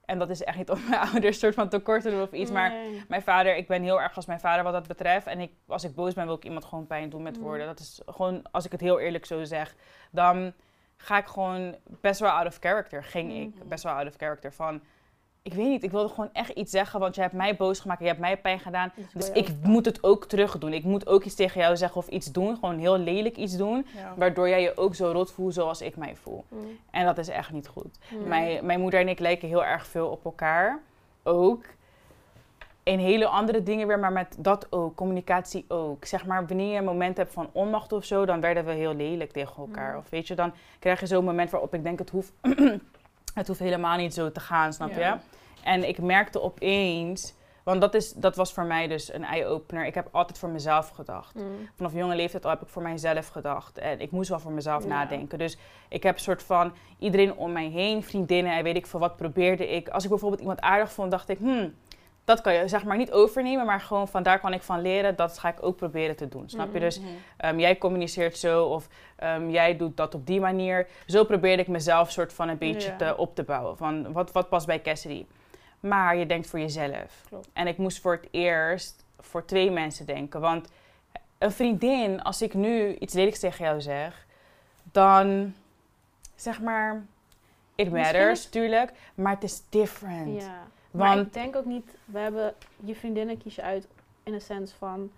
[0.05, 2.51] En dat is echt niet om mijn ouders soort van tekort te doen of iets,
[2.51, 2.73] maar
[3.09, 5.27] mijn vader, ik ben heel erg als mijn vader wat dat betreft.
[5.27, 7.43] En ik, als ik boos ben, wil ik iemand gewoon pijn doen met Mm.
[7.43, 7.67] woorden.
[7.67, 9.75] Dat is gewoon, als ik het heel eerlijk zo zeg,
[10.11, 10.53] dan
[11.03, 13.05] ga ik gewoon best wel out of character.
[13.05, 14.81] Ging ik best wel out of character van.
[15.43, 18.01] Ik weet niet, ik wilde gewoon echt iets zeggen, want je hebt mij boos gemaakt,
[18.01, 18.93] je hebt mij pijn gedaan.
[19.15, 20.73] Dus ik ook- moet het ook terug doen.
[20.73, 23.87] Ik moet ook iets tegen jou zeggen of iets doen, gewoon heel lelijk iets doen,
[23.97, 24.15] Ja.
[24.17, 26.45] waardoor jij je ook zo rot voelt zoals ik mij voel.
[26.49, 26.79] Mm.
[26.91, 27.99] En dat is echt niet goed.
[28.11, 28.29] Mm.
[28.29, 30.81] Mijn, mijn moeder en ik lijken heel erg veel op elkaar.
[31.23, 31.65] Ook.
[32.83, 34.97] In hele andere dingen weer, maar met dat ook.
[34.97, 36.05] Communicatie ook.
[36.05, 38.95] Zeg maar, wanneer je een moment hebt van onmacht of zo, dan werden we heel
[38.95, 39.93] lelijk tegen elkaar.
[39.93, 39.99] Mm.
[39.99, 42.33] Of weet je, dan krijg je zo'n moment waarop ik denk, het hoeft,
[43.35, 45.15] het hoeft helemaal niet zo te gaan, snap je?
[45.65, 49.87] En ik merkte opeens, want dat, is, dat was voor mij dus een eye-opener.
[49.87, 51.69] Ik heb altijd voor mezelf gedacht Mm.
[51.77, 53.79] vanaf jonge leeftijd al heb ik voor mijzelf gedacht.
[53.79, 54.89] En ik moest wel voor mezelf Ja.
[54.89, 55.39] nadenken.
[55.39, 59.01] Dus ik heb een soort van iedereen om mij heen, vriendinnen en weet ik veel
[59.01, 59.89] wat, probeerde ik.
[59.89, 61.75] Als ik bijvoorbeeld iemand aardig vond, dacht ik, hmm,
[62.25, 65.17] dat kan je zeg maar niet overnemen, maar gewoon van daar kan ik van leren.
[65.17, 66.49] Dat ga ik ook proberen te doen.
[66.49, 66.73] Snap je?
[66.73, 66.81] Mhm.
[66.81, 67.09] Dus Mhm.
[67.37, 70.87] ehm, jij communiceert zo of ehm, jij doet dat op die manier.
[71.07, 72.97] Zo probeerde ik mezelf soort van een beetje Ja.
[72.97, 73.77] te, op te bouwen.
[73.77, 75.27] Van wat, wat past bij Cassidy?
[75.81, 77.25] Maar je denkt voor jezelf.
[77.29, 77.49] Klopt.
[77.53, 80.41] En ik moest voor het eerst voor twee mensen denken.
[80.41, 80.69] Want
[81.39, 84.27] een vriendin, als ik nu iets lelijks tegen jou zeg,
[84.83, 85.55] dan
[86.35, 87.05] zeg maar,
[87.75, 90.43] it matters, is- tuurlijk, maar het is different.
[90.43, 90.67] Ja.
[90.93, 93.87] Maar Want ik denk ook niet, we hebben je vriendinnen kies je uit
[94.23, 95.11] in een sens van,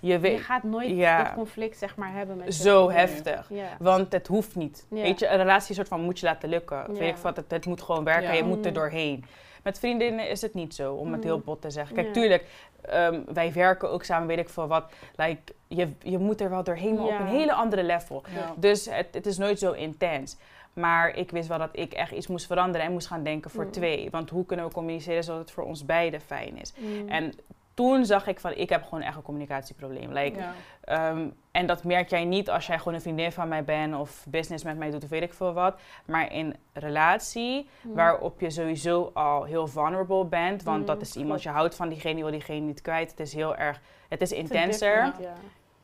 [0.00, 1.22] je je weet, gaat nooit ja.
[1.22, 3.46] dat conflict zeg maar hebben met je zo heftig.
[3.50, 3.76] Ja.
[3.78, 4.86] Want het hoeft niet.
[4.90, 5.02] Ja.
[5.02, 6.94] Weet je, een relatie soort van moet je laten lukken.
[6.94, 8.76] Weet ik wat, het, het moet gewoon werken je moet er Mm.
[8.76, 9.24] doorheen.
[9.62, 11.26] Met vriendinnen is het niet zo, om het Mm.
[11.26, 11.94] heel bot te zeggen.
[11.94, 12.44] Kijk, tuurlijk,
[12.80, 14.92] ehm, wij werken ook samen, weet ik veel wat.
[15.16, 18.22] Like, je, je moet er wel doorheen, maar op een hele andere level.
[18.56, 20.36] Dus het, het is nooit zo intens.
[20.80, 23.64] Maar ik wist wel dat ik echt iets moest veranderen en moest gaan denken voor
[23.64, 23.70] Mm.
[23.70, 24.10] twee.
[24.10, 26.72] Want hoe kunnen we communiceren zodat het voor ons beiden fijn is?
[26.76, 27.08] Mm.
[27.08, 27.32] En
[27.74, 30.12] toen zag ik van, ik heb gewoon echt een communicatieprobleem.
[30.12, 30.52] Like, Ja.
[30.84, 34.26] Ehm, en dat merk jij niet als jij gewoon een vriendin van mij bent of
[34.28, 35.80] business met mij doet of weet ik veel wat.
[36.06, 37.94] Maar in relatie, Mm.
[37.94, 40.62] waarop je sowieso al heel vulnerable bent.
[40.62, 43.10] Want Mm, dat is iemand, je houdt van diegene, je wil diegene niet kwijt.
[43.10, 45.12] Het is heel erg, het is intenser.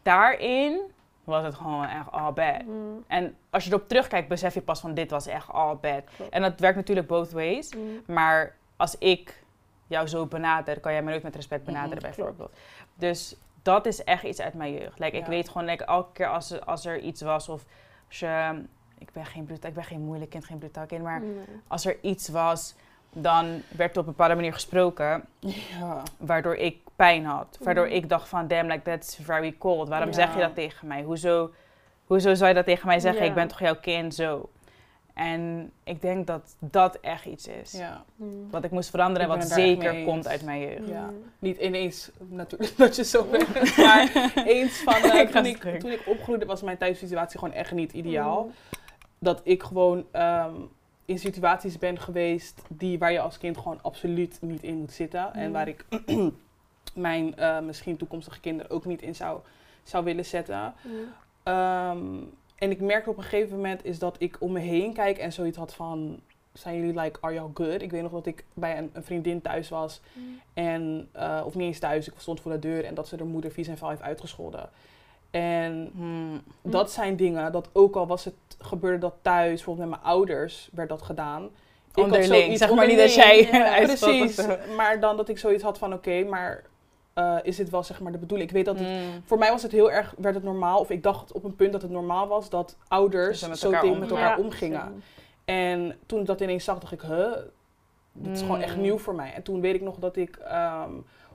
[0.03, 0.81] Daarin
[1.25, 2.63] was het gewoon echt all bad.
[2.67, 3.05] Mm.
[3.07, 6.03] En als je erop terugkijkt, besef je pas van dit was echt all bad.
[6.17, 6.33] Klopt.
[6.33, 7.75] En dat werkt natuurlijk both ways.
[7.75, 8.03] Mm.
[8.15, 9.43] Maar als ik
[9.87, 12.57] jou zo benader, kan jij me nooit met respect benaderen, bijvoorbeeld.
[12.95, 14.99] Dus dat is echt iets uit mijn jeugd.
[14.99, 17.65] Like, Ik weet gewoon, like, elke keer als, er- als er iets was, of
[18.09, 18.63] als je.
[18.99, 21.45] Ik ben geen brutaal, ik ben geen moeilijk kind, geen brutaal kind, maar Nee.
[21.69, 22.75] als er iets was,
[23.13, 25.25] dan werd er op een bepaalde manier gesproken,
[25.79, 26.03] Ja.
[26.19, 27.59] waardoor ik pijn had.
[27.61, 27.95] Waardoor Mhm.
[27.95, 29.89] ik dacht van, damn, like, that's very cold.
[29.89, 30.15] Waarom Ja.
[30.15, 31.03] zeg je dat tegen mij?
[31.03, 31.51] Hoezo,
[32.07, 33.23] hoezo zou je dat tegen mij zeggen?
[33.23, 33.29] Ja.
[33.29, 34.49] Ik ben toch jouw kind, zo.
[35.15, 37.73] En ik denk dat dat echt iets is.
[37.73, 38.05] ja.
[38.17, 38.51] Mm.
[38.51, 40.89] Wat ik moest veranderen en wat zeker komt uit mijn jeugd.
[40.89, 41.03] Ja.
[41.07, 41.23] Mm.
[41.39, 43.77] Niet ineens natuurlijk dat je zo bent.
[43.77, 47.55] maar eens van eh, Ik ga toen, ik, toen ik opgroeide was mijn thuissituatie gewoon
[47.55, 48.43] echt niet ideaal.
[48.45, 48.53] Mm.
[49.19, 50.55] Dat ik gewoon ehm,
[51.05, 55.35] in situaties ben geweest die, waar je als kind gewoon absoluut niet in moet zitten.
[55.35, 55.53] En Mm.
[55.53, 55.85] waar ik
[56.95, 59.41] mijn eh, misschien toekomstige kinderen ook niet in zou,
[59.83, 60.75] zou willen zetten.
[60.83, 60.93] Mm.
[61.43, 61.99] Ehm,
[62.55, 65.33] en ik merkte op een gegeven moment is dat ik om me heen kijk en
[65.33, 66.21] zoiets had van...
[66.53, 67.83] Zijn jullie like, are you good?
[67.83, 70.01] Ik weet nog dat ik bij een, een vriendin thuis was.
[70.13, 70.41] Mm.
[70.55, 73.25] En, eh, of niet eens thuis, ik stond voor de deur en dat ze de
[73.25, 74.71] moeder vies en vuil heeft uitgescholden.
[75.35, 76.43] En Hmm.
[76.63, 80.69] dat zijn dingen, dat ook al was het, gebeurde dat thuis, bijvoorbeeld met mijn ouders,
[80.73, 81.51] werd dat gedaan.
[81.95, 85.79] Ik Onderling, zeg maar niet dat jij ja, Precies, maar dan dat ik zoiets had
[85.79, 86.65] van oké, maar
[87.15, 88.49] eh, is dit wel zeg maar de bedoeling?
[88.49, 89.23] Ik weet dat het, Hmm.
[89.25, 91.73] voor mij was het heel erg, werd het normaal, of ik dacht op een punt
[91.73, 95.03] dat het normaal was dat ouders zo elkaar tegen met elkaar Ja, omgingen.
[95.45, 97.33] En toen ik dat ineens zag, dacht ik, huh,
[98.13, 98.83] dit is gewoon echt Mm.
[98.83, 99.33] nieuw voor mij.
[99.35, 100.91] En toen weet ik nog dat ik ehm,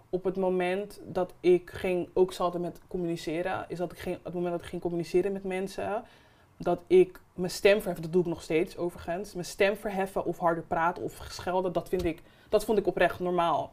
[0.10, 4.34] op het moment dat ik ging, ook zat met communiceren, is dat ik ging, het
[4.34, 6.04] moment dat ik ging communiceren met mensen,
[6.58, 9.34] dat ik mijn stem verheffen, dat doe ik nog steeds overigens.
[9.34, 13.20] Mijn stem verheffen of harder praten of schelden, dat, vind ik, dat vond ik oprecht
[13.20, 13.72] normaal.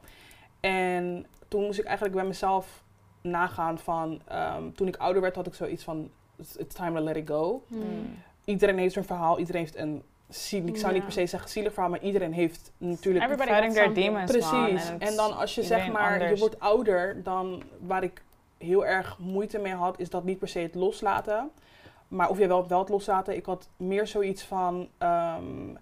[0.61, 2.85] En toen moest ik eigenlijk bij mezelf
[3.21, 6.11] nagaan van, ehm, toen ik ouder werd had ik zoiets van,
[6.57, 7.65] it's time to let it go.
[7.67, 8.15] Mm.
[8.45, 11.73] Iedereen heeft zijn verhaal, iedereen heeft een, ziel- ik zou niet per se zeggen zielig
[11.73, 14.65] verhaal, maar iedereen heeft natuurlijk Everybody Fighting their demons, man.
[14.71, 14.91] Precies.
[14.99, 18.23] En, dan als je zeg maar, je wordt ouder, dan waar ik
[18.59, 21.51] heel erg moeite mee had, is dat niet per se het loslaten.
[22.09, 23.37] Maar of je wel, wel het loslaten.
[23.37, 25.75] Ik had meer zoiets van, ehm,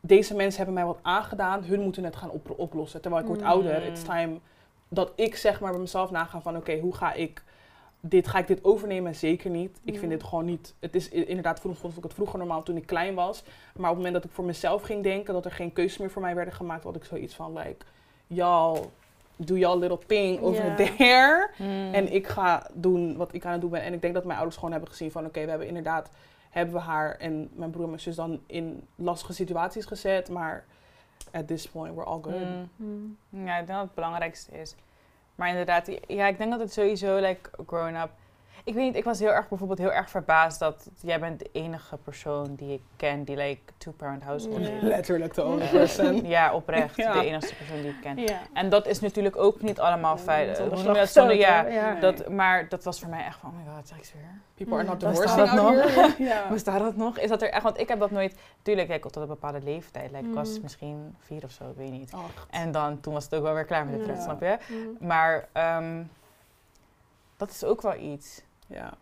[0.00, 3.00] deze mensen hebben mij wat aangedaan, hun moeten het gaan op- oplossen.
[3.00, 3.46] Terwijl ik word Mm.
[3.46, 4.38] ouder, it's time
[4.88, 7.42] dat ik zeg maar bij mezelf naga van, oké, hoe ga ik
[8.00, 9.14] dit, ga ik dit overnemen?
[9.14, 9.78] Zeker niet.
[9.84, 12.76] Ik vind dit gewoon niet, het is inderdaad, vroeger vond ik het vroeger normaal toen
[12.76, 13.42] ik klein was.
[13.74, 16.10] Maar op het moment dat ik voor mezelf ging denken, dat er geen keuzes meer
[16.10, 17.84] voor mij werden gemaakt, had ik zoiets van, like,
[18.26, 18.80] y'all,
[19.36, 20.74] do y'all little thing over Ja.
[20.74, 21.50] there.
[21.58, 21.94] Mm.
[21.94, 23.82] En ik ga doen wat ik aan het doen ben.
[23.82, 26.10] En ik denk dat mijn ouders gewoon hebben gezien van, oké, we hebben inderdaad,
[26.50, 30.28] hebben we haar en mijn broer en mijn zus dan in lastige situaties gezet.
[30.28, 30.64] Maar
[31.30, 32.40] at this point, we're all good.
[32.40, 32.70] Mm.
[33.30, 33.46] Mm.
[33.46, 34.74] Ja, ik denk dat het belangrijkste is.
[35.34, 38.10] Maar inderdaad, ja, ik denk dat het sowieso, like, grown up...
[38.66, 41.48] Ik weet niet, ik was heel erg, bijvoorbeeld heel erg verbaasd dat jij bent de
[41.52, 44.68] enige persoon die ik ken die, like, two-parent household Ja.
[44.68, 44.82] heeft.
[44.82, 46.26] Letterlijk the only person.
[46.26, 46.96] Ja, oprecht.
[46.96, 47.12] Ja.
[47.12, 48.16] De enige persoon die ik ken.
[48.18, 48.40] Ja.
[48.52, 50.58] En dat is natuurlijk ook niet allemaal feit.
[50.58, 51.08] Hoe noem dat?
[51.08, 54.10] Zonder, ja, dat, maar dat was voor mij echt van, oh my god, zeg ik
[54.14, 54.40] weer?
[54.54, 56.24] People are not staat out het here.
[56.28, 56.48] ja.
[56.52, 57.18] Bestaat dat nog?
[57.18, 57.62] Is dat er echt?
[57.62, 58.36] Want ik heb dat nooit...
[58.62, 60.10] Tuurlijk, ik tot een bepaalde leeftijd.
[60.10, 60.62] Like, Ik was Mm.
[60.62, 62.12] misschien vier of zo, ik weet niet.
[62.50, 64.04] En dan, toen was het ook wel weer klaar met de Ja.
[64.04, 64.56] trend, snap je?
[64.68, 65.06] Mm.
[65.06, 66.02] Maar ehm,
[67.36, 68.42] dat is ook wel iets.
[68.66, 68.92] Ja.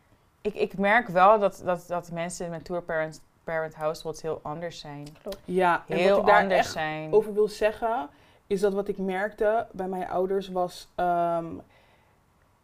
[0.40, 4.78] Ik, ik merk wel dat, dat, dat mensen met tour parents, parent households heel anders
[4.78, 5.06] zijn.
[5.44, 7.12] ja, en Heel wat ik daar anders echt zijn.
[7.12, 8.08] over wil zeggen,
[8.46, 11.46] is dat wat ik merkte bij mijn ouders was, ehm,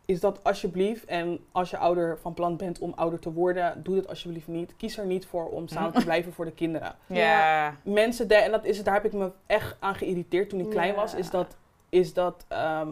[0.04, 3.94] is dat alsjeblieft, en als je ouder van plan bent om ouder te worden, doe
[3.94, 4.76] dit alsjeblieft niet.
[4.76, 6.94] Kies er niet voor om samen te blijven voor de kinderen.
[7.06, 7.74] ja.
[7.82, 10.70] Mensen, de, en dat is het, daar heb ik me echt aan geïrriteerd toen ik
[10.70, 11.18] klein was, Ja.
[11.18, 11.56] is dat,
[11.88, 12.88] is dat ehm,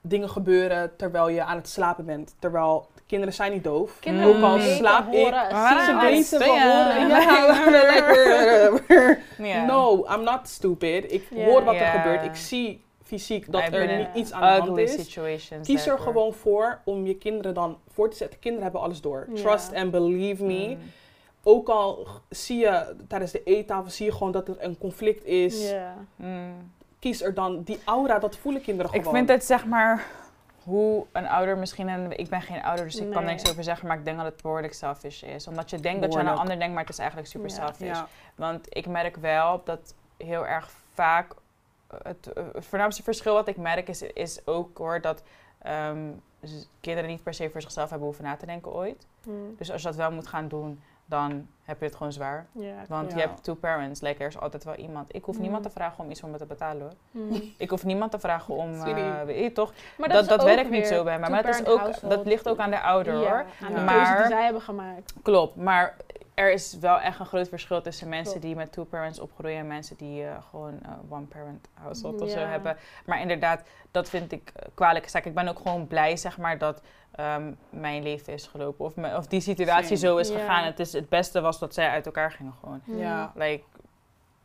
[0.00, 2.34] dingen gebeuren terwijl je aan het slapen bent.
[2.38, 3.98] Terwijl kinderen zijn niet doof.
[4.00, 6.30] Kinderen Ook al slaap ik, Ze Ah, alles.
[6.30, 7.10] weten van horen.
[9.66, 11.12] No, I'm not stupid.
[11.12, 12.24] Ik hoor wat er gebeurt.
[12.24, 14.92] Ik zie fysiek dat I've er niet iets aan de hand is.
[14.92, 15.66] situations.
[15.66, 18.38] Kies er gewoon voor om je kinderen dan voor te zetten.
[18.38, 19.26] Kinderen hebben alles door.
[19.34, 20.66] Trust and believe me.
[20.68, 20.78] Mm.
[21.42, 25.70] Ook al zie je tijdens de eettafel zie je gewoon dat er een conflict is.
[25.70, 25.94] Ja.
[26.16, 26.70] Mm.
[26.98, 29.14] Kies er dan die aura, dat voelen kinderen Ik gewoon.
[29.16, 30.06] vind het zeg maar
[30.64, 33.64] hoe een ouder misschien, en ik ben geen ouder, dus ik kan er niks over
[33.64, 35.46] zeggen, maar ik denk dat het behoorlijk selfish is.
[35.46, 37.54] Omdat je denkt dat je aan een ander denkt, maar het is eigenlijk super Ja.
[37.54, 37.86] selfish.
[37.86, 38.08] ja.
[38.34, 41.32] Want ik merk wel dat heel erg vaak,
[41.86, 45.22] eh, het, eh, het voornaamste verschil wat ik merk is, is ook hoor, dat
[45.58, 46.10] ehm,
[46.80, 49.06] kinderen niet per se voor zichzelf hebben hoeven na te denken ooit.
[49.26, 49.54] Mm.
[49.58, 52.46] Dus als je dat wel moet gaan doen, dan heb je het gewoon zwaar.
[52.52, 52.74] Ja.
[52.88, 53.16] Want Ja.
[53.16, 55.14] je hebt two parents, like, er is altijd wel iemand.
[55.14, 55.42] Ik hoef Mm.
[55.42, 56.92] niemand te vragen om iets voor me te betalen hoor.
[57.22, 57.42] Mm.
[57.58, 59.72] Ik hoef niemand te vragen om, eh, weet je toch?
[59.98, 61.30] Maar dat dat werkt niet zo bij mij.
[61.30, 63.44] Maar dat, is ook, dat ligt ook aan de ouder Ja, hoor.
[63.62, 65.12] aan de Maar- die zij hebben gemaakt.
[65.22, 65.96] Klopt, maar
[66.34, 69.66] er is wel echt een groot verschil tussen mensen die met two parents opgroeien en
[69.66, 72.76] mensen die eh, gewoon eh, one parent household of zo hebben.
[73.06, 75.24] Maar inderdaad, dat vind ik kwalijke zaak.
[75.24, 76.82] Ik ben ook gewoon blij, zeg maar, dat
[77.14, 78.84] ehm, mijn leven is gelopen.
[78.84, 80.12] Of, me- of die situatie Same.
[80.12, 80.64] zo is gegaan.
[80.64, 82.80] Het, is, het beste was dat zij uit elkaar gingen gewoon.
[82.84, 83.32] Ja.
[83.34, 83.62] Like,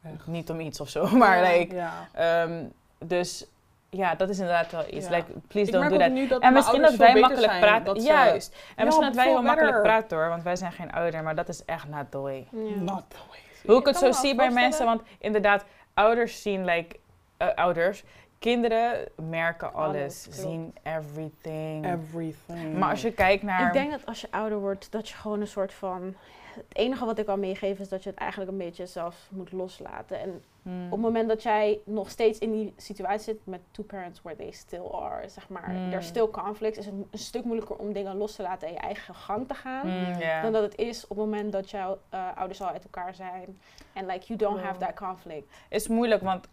[0.04, 0.28] Echt.
[0.28, 1.58] niet om iets of zo, maar Ja.
[1.58, 2.08] like, Ja.
[2.14, 2.64] ehm,
[3.06, 3.46] dus
[3.90, 5.08] ja, dat is inderdaad wel iets.
[5.08, 5.16] Ja.
[5.16, 6.30] Like, please don't do dat.
[6.30, 7.86] dat En misschien dat wij makkelijk zijn, praten.
[7.86, 8.52] dat Juist.
[8.54, 11.36] En Ja, misschien dat wij heel makkelijk praten hoor, want wij zijn geen ouder, maar
[11.36, 12.48] dat is echt not the way.
[12.76, 13.40] Not the way.
[13.66, 17.00] Hoe ik het kan zo zie bij mensen, want inderdaad, ouders zien, like,
[17.38, 18.04] eh, ouders,
[18.40, 21.86] kinderen merken alles, Alles, zien everything.
[21.86, 22.78] Everything.
[22.78, 23.68] maar als je kijkt naar.
[23.68, 26.16] Ik denk dat als je ouder wordt, dat je gewoon een soort van...
[26.54, 29.52] Het enige wat ik kan meegeven is dat je het eigenlijk een beetje zelf moet
[29.52, 30.20] loslaten.
[30.20, 30.86] En Hmm.
[30.86, 34.38] op het moment dat jij nog steeds in die situatie zit met two parents where
[34.38, 38.18] they still are, zeg maar, er still conflicts, is het een stuk moeilijker om dingen
[38.18, 39.88] los te laten en je eigen gang te gaan.
[39.90, 40.42] Hmm.
[40.42, 43.60] Dan dat het is op het moment dat jouw eh, ouders al uit elkaar zijn.
[43.94, 45.54] En like, you don't have that conflict.
[45.70, 46.48] is moeilijk, want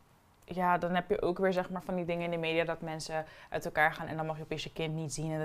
[0.44, 2.80] ja, dan heb je ook weer zeg maar van die dingen in de media dat
[2.80, 5.32] mensen uit elkaar gaan en dan mag je opeens je kind niet zien.
[5.32, 5.38] En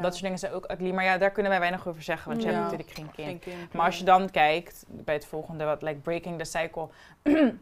[0.00, 0.90] dat, soort dingen zijn ook ugly.
[0.90, 3.28] Maar ja, daar kunnen wij weinig over zeggen, want je hebt natuurlijk geen kind.
[3.28, 3.72] Geen kind.
[3.72, 6.88] Maar als je dan kijkt bij het volgende, wat like breaking the cycle.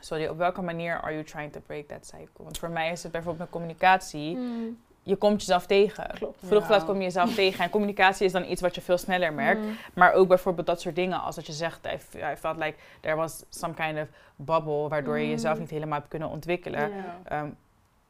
[0.00, 2.44] Sorry, op welke manier are you trying to break that cycle?
[2.44, 4.36] Want voor mij is het bijvoorbeeld met communicatie.
[4.36, 6.06] Mm, Je komt jezelf tegen.
[6.14, 6.38] klopt.
[6.46, 6.74] Vroeg of Ja.
[6.76, 7.64] laat kom je jezelf tegen.
[7.64, 9.60] En communicatie is dan iets wat je veel sneller merkt.
[9.60, 9.76] Mm.
[9.94, 11.20] Maar ook bijvoorbeeld dat soort dingen.
[11.20, 14.88] Als dat je zegt, I, I felt like there was some kind of bubble.
[14.88, 15.30] Waardoor je Mm.
[15.30, 16.92] jezelf niet helemaal hebt kunnen ontwikkelen.
[17.32, 17.56] Um,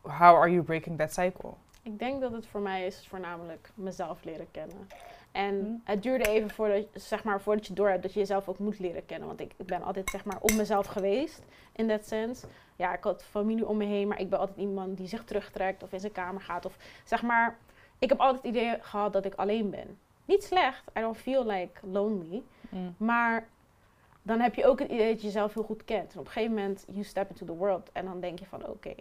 [0.01, 1.51] how are you breaking that cycle?
[1.83, 4.89] Ik denk dat het voor mij is voornamelijk mezelf leren kennen.
[5.35, 5.73] En Mhm.
[5.85, 8.79] het duurde even voordat, zeg maar, voordat je door hebt dat je jezelf ook moet
[8.79, 9.29] leren kennen.
[9.29, 11.43] Want ik, ik ben altijd zeg maar, op mezelf geweest,
[11.73, 12.47] in that sense.
[12.77, 15.83] Ja, ik had familie om me heen, maar ik ben altijd iemand die zich terugtrekt
[15.83, 16.67] of in zijn kamer gaat.
[16.67, 17.57] Of zeg maar,
[17.99, 19.99] ik heb altijd het idee gehad dat ik alleen ben.
[20.25, 22.43] Niet slecht, I don't feel like lonely.
[22.69, 22.95] Mm.
[22.97, 23.49] Maar
[24.23, 26.13] dan heb je ook het idee dat je jezelf heel goed kent.
[26.13, 27.91] En op een gegeven moment, you step into the world.
[27.93, 28.95] En dan denk je van, oké,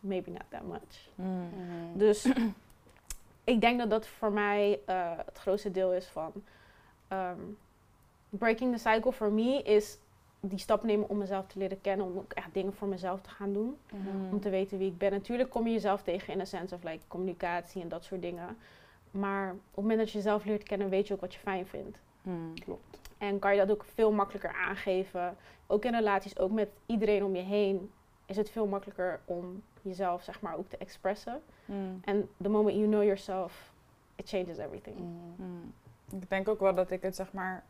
[0.00, 1.08] maybe not that much.
[1.14, 1.48] Mm.
[1.94, 2.28] Dus
[3.44, 6.32] ik denk dat dat voor mij eh, het grootste deel is van...
[7.08, 7.40] ehm,
[8.28, 9.98] breaking the cycle for me is
[10.40, 12.06] die stap nemen om mezelf te leren kennen.
[12.06, 13.76] Om ook echt dingen voor mezelf te gaan doen.
[13.92, 14.32] Mm.
[14.32, 15.10] Om te weten wie ik ben.
[15.10, 18.56] Natuurlijk kom je jezelf tegen in een sense of like communicatie en dat soort dingen.
[19.10, 21.66] Maar op het moment dat je jezelf leert kennen, weet je ook wat je fijn
[21.66, 21.98] vindt.
[22.22, 22.54] Mm.
[22.64, 22.98] Klopt.
[23.18, 25.36] En kan je dat ook veel makkelijker aangeven.
[25.66, 27.90] Ook in relaties, ook met iedereen om je heen,
[28.30, 31.42] is het veel makkelijker om jezelf zeg maar ook te expressen.
[31.64, 32.00] Mm.
[32.04, 33.72] En the moment you know yourself,
[34.16, 34.96] it changes everything.
[35.36, 35.72] Mm.
[36.10, 37.64] Ik denk ook wel dat ik het zeg maar.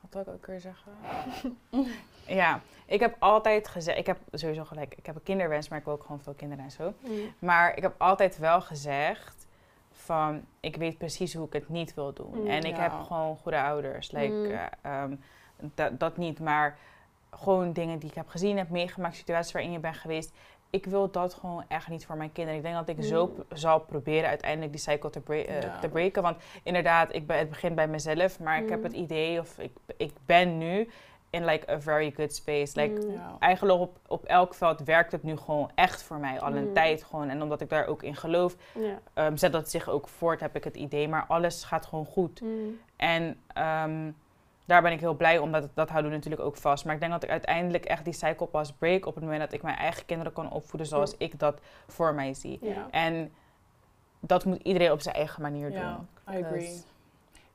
[0.00, 0.92] Wat wil ik ook weer zeggen?
[2.40, 3.98] ja, ik heb altijd gezegd.
[3.98, 4.94] Ik heb sowieso gelijk.
[4.96, 6.94] Ik heb een kinderwens, maar ik wil ook gewoon veel kinderen en zo.
[7.00, 7.34] Mm.
[7.38, 9.46] Maar ik heb altijd wel gezegd
[9.92, 12.40] van ik weet precies hoe ik het niet wil doen.
[12.40, 12.82] Mm, en ik ja.
[12.82, 14.10] heb gewoon goede ouders.
[14.10, 14.44] Like, Mm.
[14.50, 14.66] eh,
[15.02, 15.14] ehm,
[15.56, 16.78] dat, dat niet, maar
[17.36, 20.32] gewoon dingen die ik heb gezien, heb meegemaakt, situaties waarin je bent geweest.
[20.70, 22.58] Ik wil dat gewoon echt niet voor mijn kinderen.
[22.58, 23.34] Ik denk dat ik zo Mm.
[23.34, 25.78] p- zal proberen uiteindelijk die cycle te, bre- eh, Ja.
[25.78, 26.22] te breken.
[26.22, 28.84] Want inderdaad, ik ben, het begint bij mezelf, maar ik heb Mm.
[28.84, 30.88] het idee, of ik, ik ben nu
[31.30, 32.80] in like a very good space.
[32.80, 33.12] Like, Mm.
[33.12, 33.36] Ja.
[33.38, 36.72] eigenlijk op, op elk veld werkt het nu gewoon echt voor mij al een Mm.
[36.74, 37.28] tijd gewoon.
[37.28, 38.98] En omdat ik daar ook in geloof, Ja.
[39.14, 41.08] ehm, zet dat zich ook voort, heb ik het idee.
[41.08, 42.40] Maar alles gaat gewoon goed.
[42.40, 42.78] Mm.
[42.96, 44.10] En ehm,
[44.64, 46.84] daar ben ik heel blij om, dat, dat houden we natuurlijk ook vast.
[46.84, 49.52] Maar ik denk dat ik uiteindelijk echt die cycle pas break op het moment dat
[49.52, 52.58] ik mijn eigen kinderen kan opvoeden zoals ik dat voor mij zie.
[52.62, 52.86] Ja.
[52.90, 53.32] En
[54.20, 56.34] dat moet iedereen op zijn eigen manier Ja, doen.
[56.36, 56.60] I agree.
[56.60, 56.84] Dus-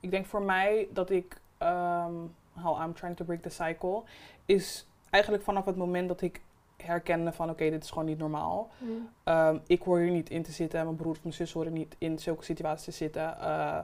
[0.00, 2.12] Ik denk voor mij dat ik, ehm
[2.52, 4.02] how I'm trying to break the cycle,
[4.46, 6.40] is eigenlijk vanaf het moment dat ik
[6.76, 8.70] herkende van oké, dit is gewoon niet normaal.
[8.78, 9.08] Mm.
[9.24, 11.72] Ehm, ik hoor hier niet in te zitten en mijn broer of mijn zus horen
[11.72, 13.40] niet in zulke situaties te zitten.
[13.40, 13.78] Eh,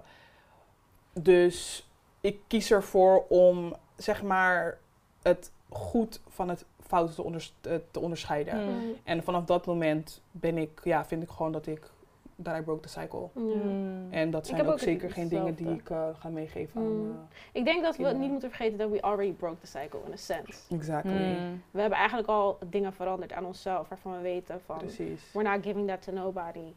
[1.12, 1.85] dus
[2.26, 4.78] ik kies ervoor om zeg maar
[5.22, 8.56] het goed van het fout te, onders- eh, te onderscheiden.
[8.64, 8.84] Mm.
[8.84, 8.92] Mm.
[9.04, 11.90] En vanaf dat moment ben ik, ja, vind ik gewoon dat ik,
[12.36, 13.28] dat I broke the cycle.
[13.32, 14.06] Mm.
[14.10, 16.86] En dat zijn ook ook zeker geen dingen die ik eh, ga meegeven aan...
[17.30, 20.12] Eh, Ik denk dat we niet moeten vergeten dat we already broke the cycle in
[20.12, 20.74] a sense.
[20.74, 21.12] exactly.
[21.12, 21.62] Mm.
[21.70, 25.32] We hebben eigenlijk al dingen veranderd aan onszelf waarvan we weten van Precies.
[25.32, 26.72] we're not giving that to nobody.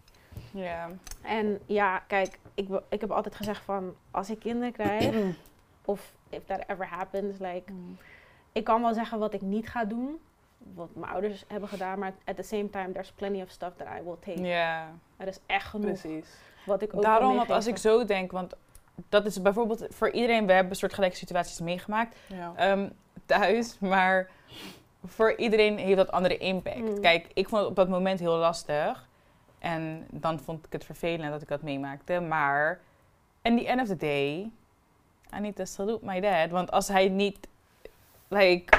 [0.54, 0.90] Ja.
[1.22, 5.16] En ja, kijk, ik, ik heb altijd gezegd van als ik kinderen krijg
[5.86, 7.98] of if that ever happens, like Mm.
[8.52, 10.20] ik kan wel zeggen wat ik niet ga doen,
[10.76, 13.88] wat mijn ouders hebben gedaan, maar at the same time there's plenty of stuff that
[14.00, 14.42] I will take.
[14.48, 14.88] Ja.
[15.18, 16.28] Er is echt genoeg Precies.
[16.66, 18.54] wat ik ook Daarom, want als ik zo denk, want
[19.10, 22.54] dat is bijvoorbeeld voor iedereen, we hebben een soort gelijke situaties meegemaakt Ja.
[22.56, 22.90] ehm,
[23.26, 24.30] thuis, maar
[25.06, 26.78] voor iedereen heeft dat andere impact.
[26.78, 27.02] Mm.
[27.02, 29.08] Kijk, ik vond het op dat moment heel lastig
[29.60, 32.80] en dan vond ik het vervelend dat ik dat meemaakte, maar
[33.42, 34.52] in the end of the day,
[35.36, 37.48] I need to salute my dad, want als hij niet
[38.28, 38.78] like,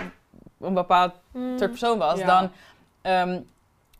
[0.60, 1.58] een bepaald Mm.
[1.58, 2.26] soort persoon was, Ja.
[2.26, 2.50] dan
[3.02, 3.40] ehm,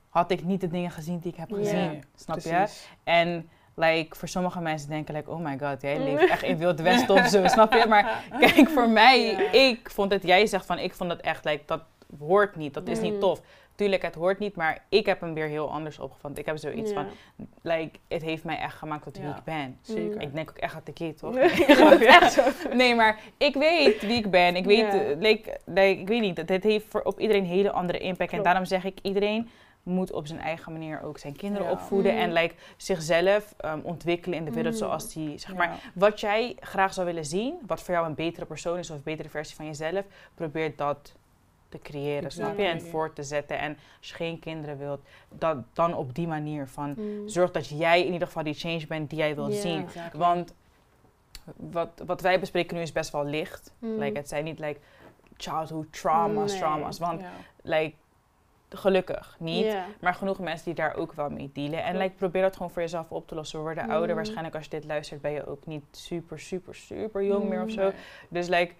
[0.09, 2.05] had ik niet de dingen gezien die ik heb gezien.
[2.17, 2.67] Snap je?
[3.05, 6.05] En like, voor sommige mensen denken, like, oh my god, jij Mm.
[6.05, 7.87] leeft echt in Wilde Westen of zo, snap je?
[7.89, 9.53] Maar kijk, voor mij, Ja.
[9.53, 11.83] ik vond het, jij zegt van, ik vond het echt, like, dat
[12.19, 13.05] hoort niet, dat is Mm.
[13.05, 13.41] niet tof.
[13.75, 16.39] Tuurlijk, het hoort niet, maar ik heb hem weer heel anders opgevat.
[16.39, 16.95] Ik heb zoiets Ja.
[16.97, 17.07] van,
[17.63, 19.37] like, het heeft mij echt gemaakt tot wie Ja.
[19.37, 19.79] ik ben.
[19.83, 20.21] Zeker.
[20.21, 21.37] Ik denk ook echt dat ik het, toch?
[22.17, 22.43] Echt zo.
[22.75, 24.57] Nee, maar ik weet wie ik ben.
[24.57, 25.15] Ik weet, Ja.
[25.19, 28.33] like, like, ik weet niet, het heeft voor, op iedereen een hele andere impact.
[28.33, 29.49] En daarom zeg ik, iedereen
[29.83, 31.73] moet op zijn eigen manier ook zijn kinderen Ja.
[31.73, 32.13] opvoeden.
[32.13, 32.19] Mm.
[32.19, 34.79] En like, zichzelf ehm, ontwikkelen in de wereld Mm.
[34.79, 38.47] zoals die, zeg maar, wat jij graag zou willen zien, wat voor jou een betere
[38.47, 41.15] persoon is of een betere versie van jezelf, probeer dat
[41.71, 42.65] te creëren, snap je?
[42.65, 43.59] En voor te zetten.
[43.59, 47.29] En als je geen kinderen wilt, dat, dan op die manier van, Mm.
[47.29, 49.83] zorg dat jij in ieder geval die change bent die jij wil zien.
[49.83, 50.19] Exactly.
[50.19, 50.55] Want
[51.57, 53.73] wat, wat wij bespreken nu is best wel licht.
[53.79, 53.99] Mm.
[53.99, 54.81] Like, het zijn niet like
[55.37, 56.61] childhood trauma's, Nee.
[56.61, 56.99] trauma's.
[56.99, 57.23] Want
[57.63, 57.95] like,
[58.69, 59.77] gelukkig niet.
[60.01, 61.85] Maar genoeg mensen die daar ook wel mee dealen.
[61.85, 63.59] En like, probeer dat gewoon voor jezelf op te lossen.
[63.59, 63.91] We worden Mm.
[63.91, 64.15] ouder.
[64.15, 67.71] Waarschijnlijk als je dit luistert ben je ook niet super, super, super jong meer of
[67.71, 67.91] zo.
[68.29, 68.75] Dus like,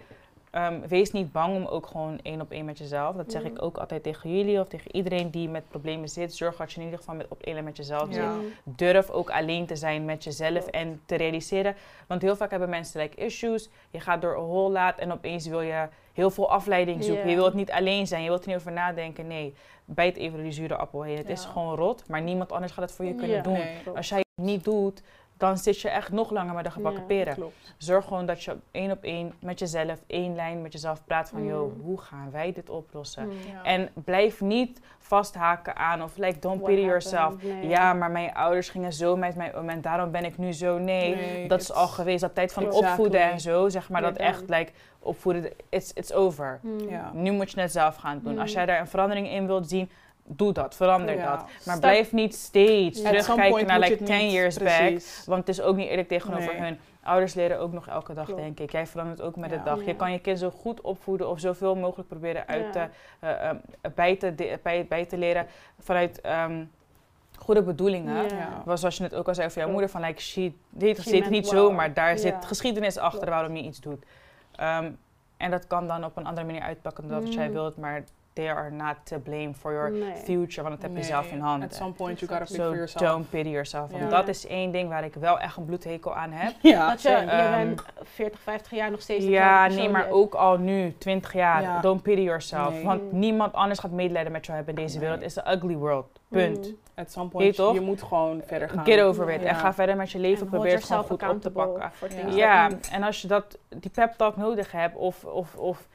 [0.51, 3.15] ehm, wees niet bang om ook gewoon één op één met jezelf.
[3.15, 3.47] Dat zeg Mm.
[3.47, 6.35] ik ook altijd tegen jullie of tegen iedereen die met problemen zit.
[6.35, 8.13] Zorg dat je in ieder geval met, op één met jezelf Ja.
[8.13, 8.51] zit Mm.
[8.63, 11.75] durf ook alleen te zijn met jezelf en te realiseren.
[12.07, 13.69] Want heel vaak hebben mensen like issues.
[13.91, 17.29] Je gaat door een hol laat en opeens wil je heel veel afleiding zoeken.
[17.29, 18.23] Je wilt niet alleen zijn.
[18.23, 19.27] Je wilt er niet over nadenken.
[19.27, 19.53] Nee,
[19.85, 21.17] bijt even die zure appel heen.
[21.17, 23.41] Het is gewoon rot, maar niemand anders gaat het voor je kunnen Ja.
[23.43, 23.53] doen.
[23.53, 23.77] Nee.
[23.95, 25.01] Als jij het niet doet,
[25.41, 27.07] dan zit je echt nog langer met de gebakken Ja.
[27.07, 27.33] peren.
[27.33, 27.73] Klopt.
[27.77, 31.41] Zorg gewoon dat je één op één met jezelf, één lijn met jezelf praat van,
[31.41, 31.47] Mm.
[31.49, 33.25] yo, hoe gaan wij dit oplossen?
[33.25, 33.31] Mm.
[33.53, 33.63] Ja.
[33.63, 37.11] En blijf niet vasthaken aan of like, don't What pity happened?
[37.11, 37.43] yourself.
[37.43, 37.67] Nee.
[37.67, 40.77] Ja, maar mijn ouders gingen zo met mij om en daarom ben ik nu zo.
[40.77, 42.21] Nee, Nee, dat is al geweest.
[42.21, 42.89] Dat tijd van Exactly.
[42.89, 46.59] opvoeden en zo, zeg maar, dat echt, like, opvoeden, it's, it's over.
[46.61, 46.89] Mm.
[46.89, 47.11] Ja.
[47.13, 48.39] Nu moet je het zelf gaan doen.
[48.39, 48.55] Als Mm.
[48.57, 49.89] jij daar een verandering in wilt zien,
[50.35, 51.35] doe dat, verander Ja.
[51.35, 51.45] dat.
[51.65, 55.01] Maar blijf niet steeds terugkijken naar like het 10 niet- years back.
[55.25, 56.61] Want het is ook niet eerlijk tegenover Nee.
[56.61, 56.79] hun.
[57.03, 58.41] Ouders leren ook nog elke dag, Klopt.
[58.41, 58.71] denk ik.
[58.71, 59.57] Jij verandert ook met Ja.
[59.57, 59.79] de dag.
[59.79, 59.85] Ja.
[59.85, 62.71] Je kan je kind zo goed opvoeden of zoveel mogelijk proberen uit Ja.
[62.71, 62.87] te,
[63.19, 63.55] eh, eh,
[63.95, 65.47] bij, te, de- bij, bij te leren
[65.79, 66.63] vanuit ehm,
[67.37, 68.23] goede bedoelingen.
[68.35, 68.61] Ja.
[68.65, 71.09] Was zoals je net ook al zei over jouw moeder, van like, she, dit She
[71.09, 71.59] zit niet well.
[71.59, 72.17] zo, maar daar Ja.
[72.17, 74.05] zit geschiedenis achter waarom je iets doet.
[74.55, 74.91] Ehm,
[75.37, 77.53] en dat kan dan op een andere manier uitpakken dan dat jij Mm.
[77.53, 78.03] wilt, maar
[78.33, 80.15] they are not to blame for your Nee.
[80.15, 81.69] future, want dat heb je zelf in handen.
[81.69, 83.11] At some point you gotta pick So for yourself.
[83.11, 83.89] don't pity yourself.
[83.91, 84.09] Want Ja.
[84.09, 86.53] dat is één ding waar ik wel echt een bloedhekel aan heb.
[86.61, 90.33] Ja, Dat je, je Ehm, bent 40, 50 jaar nog steeds Ja, nee, maar ook
[90.33, 91.79] al nu, 20 jaar, Ja.
[91.81, 92.73] don't pity yourself.
[92.73, 92.83] Nee.
[92.83, 95.07] Want niemand anders gaat medelijden met jou hebben in deze Nee.
[95.07, 95.23] wereld.
[95.25, 96.19] Is een ugly world.
[96.27, 96.67] Punt.
[96.67, 96.77] Mm.
[96.95, 97.73] At some point, toch?
[97.73, 98.85] je moet gewoon verder gaan.
[98.85, 99.41] Get over it.
[99.41, 99.47] Ja.
[99.47, 100.41] En ga verder met je leven.
[100.41, 101.91] And Probeer het gewoon goed op te pakken.
[102.35, 102.69] Ja.
[102.91, 105.87] en als je dat, die pep talk nodig hebt of, of, of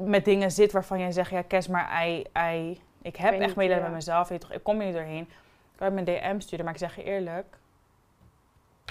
[0.00, 2.24] met dingen zit waarvan jij zegt, ja Kes, maar I,
[2.54, 5.28] I, ik heb echt medelijden met mezelf, weet toch, ik kom er niet doorheen.
[5.76, 7.46] Kan je me een DM sturen, maar ik zeg je eerlijk,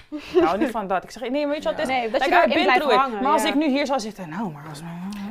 [0.10, 1.04] ik hou niet van dat.
[1.04, 3.24] Ik zeg, nee, weet je wat, het is, Nee, dat like, je been blijft hangen.
[3.24, 3.48] Maar als ja.
[3.50, 4.82] ik nu hier zou zitten, nou, maar als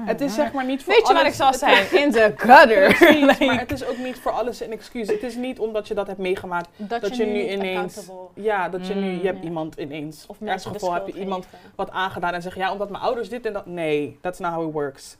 [0.05, 1.93] Het is zeg maar niet voor Weet je waar ik zal zijn?
[2.03, 2.95] In de gutter.
[2.95, 5.09] Precies, Like- maar het is ook niet voor alles een excuus.
[5.09, 6.69] Het is niet omdat je dat hebt meegemaakt.
[6.77, 9.19] dat, dat je, je nu ineens- Ja, dat je nu, Mm.
[9.21, 9.45] je hebt Ja.
[9.45, 10.27] iemand ineens.
[10.27, 11.71] of in mensen het geval heb je iemand geven.
[11.75, 13.67] wat aangedaan en zeggen, ja, omdat mijn ouders dit en dat.
[13.67, 15.17] Nee, that's not how it works.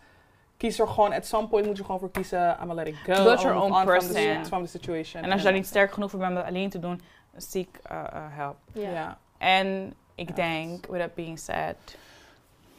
[0.57, 2.95] Kies er gewoon, at some point moet je gewoon voor kiezen, I'm gonna let it
[3.05, 3.25] go.
[3.25, 4.47] Build your own from the, person.
[4.47, 5.23] from the situation.
[5.23, 7.01] En als je daar niet sterk genoeg voor bent om dat alleen te doen,
[7.37, 8.57] seek uh, uh, help.
[8.73, 9.19] Ja.
[9.39, 11.77] En ik denk, with that being said,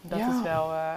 [0.02, 0.28] dat Ja.
[0.28, 0.96] is wel eh,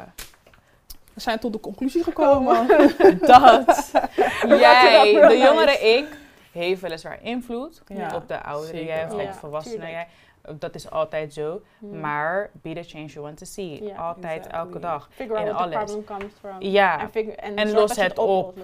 [1.14, 2.66] We zijn tot de conclusie gekomen.
[3.20, 3.90] dat
[4.60, 6.06] jij, de jongere ik,
[6.53, 9.92] heeft weliswaar invloed Ja, op de oudere zeker jij of like de volwassene tuurlijk.
[9.94, 10.07] jij.
[10.59, 11.62] Dat is altijd zo.
[11.78, 12.01] Mm.
[12.01, 13.84] Maar be the change you want to see.
[13.84, 14.61] Ja, altijd, exactly.
[14.61, 15.09] elke dag.
[15.12, 15.92] Figure out in where the alles.
[15.92, 16.57] problem comes from.
[16.62, 18.59] Ja, En, figure, en, los het op.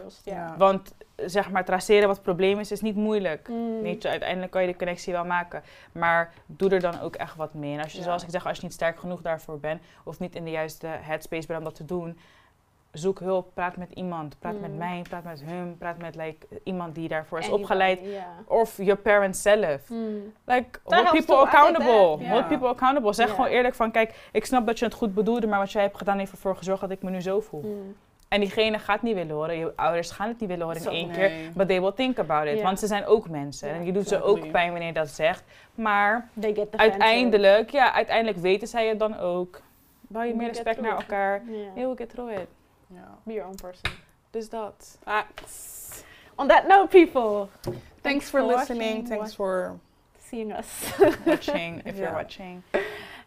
[0.58, 3.48] want zeg maar traceren wat het probleem is, is niet moeilijk.
[3.48, 3.86] Mm.
[3.86, 5.62] Je, uiteindelijk kan je de connectie wel maken.
[5.92, 7.72] Maar doe er dan ook echt wat mee.
[7.76, 8.04] En als je, Ja.
[8.04, 10.86] zoals ik zeg, als je niet sterk genoeg daarvoor bent, of niet in de juiste
[10.86, 12.18] headspace bent om dat te doen,
[12.98, 14.38] zoek hulp, praat met iemand.
[14.38, 14.76] Praat met Mm.
[14.76, 18.00] mij, praat met hem, praat met like, iemand die daarvoor is Anybody, opgeleid.
[18.46, 19.88] Of your parents zelf.
[19.90, 20.32] Mm.
[20.44, 22.26] Like, hold people accountable.
[22.28, 23.12] Hold people accountable.
[23.12, 25.82] Zeg gewoon eerlijk van, kijk, ik snap dat je het goed bedoelde, maar wat jij
[25.82, 27.62] hebt gedaan heeft ervoor gezorgd dat ik me nu zo voel.
[27.62, 27.94] Mm.
[28.28, 31.06] En diegene gaat niet willen horen, je ouders gaan het niet willen horen in één
[31.06, 31.16] Nee.
[31.16, 31.32] keer.
[31.54, 32.62] But they will think about it.
[32.62, 33.68] Want ze zijn ook mensen.
[33.70, 35.44] En je doet ze ook pijn wanneer je dat zegt.
[35.74, 36.28] Maar
[36.76, 39.60] uiteindelijk, ja, uiteindelijk weten zij het dan ook.
[40.00, 41.42] Bouw je meer respect naar elkaar.
[41.46, 41.58] Yeah.
[41.74, 42.46] You will get through it.
[42.92, 43.00] Yeah.
[43.26, 43.90] Be your own person.
[44.32, 44.98] Dus dots.
[45.04, 46.04] Facts.
[46.38, 47.50] On that note, people.
[47.62, 49.02] Thanks, thanks for, for, listening.
[49.02, 49.06] Watching.
[49.06, 49.80] Thanks for
[50.18, 50.92] seeing us.
[51.24, 52.02] watching, if yeah.
[52.02, 52.62] you're watching.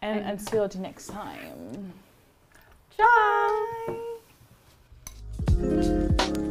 [0.02, 1.92] And, and until the next time.
[2.96, 3.96] Bye.
[5.58, 6.46] Bye.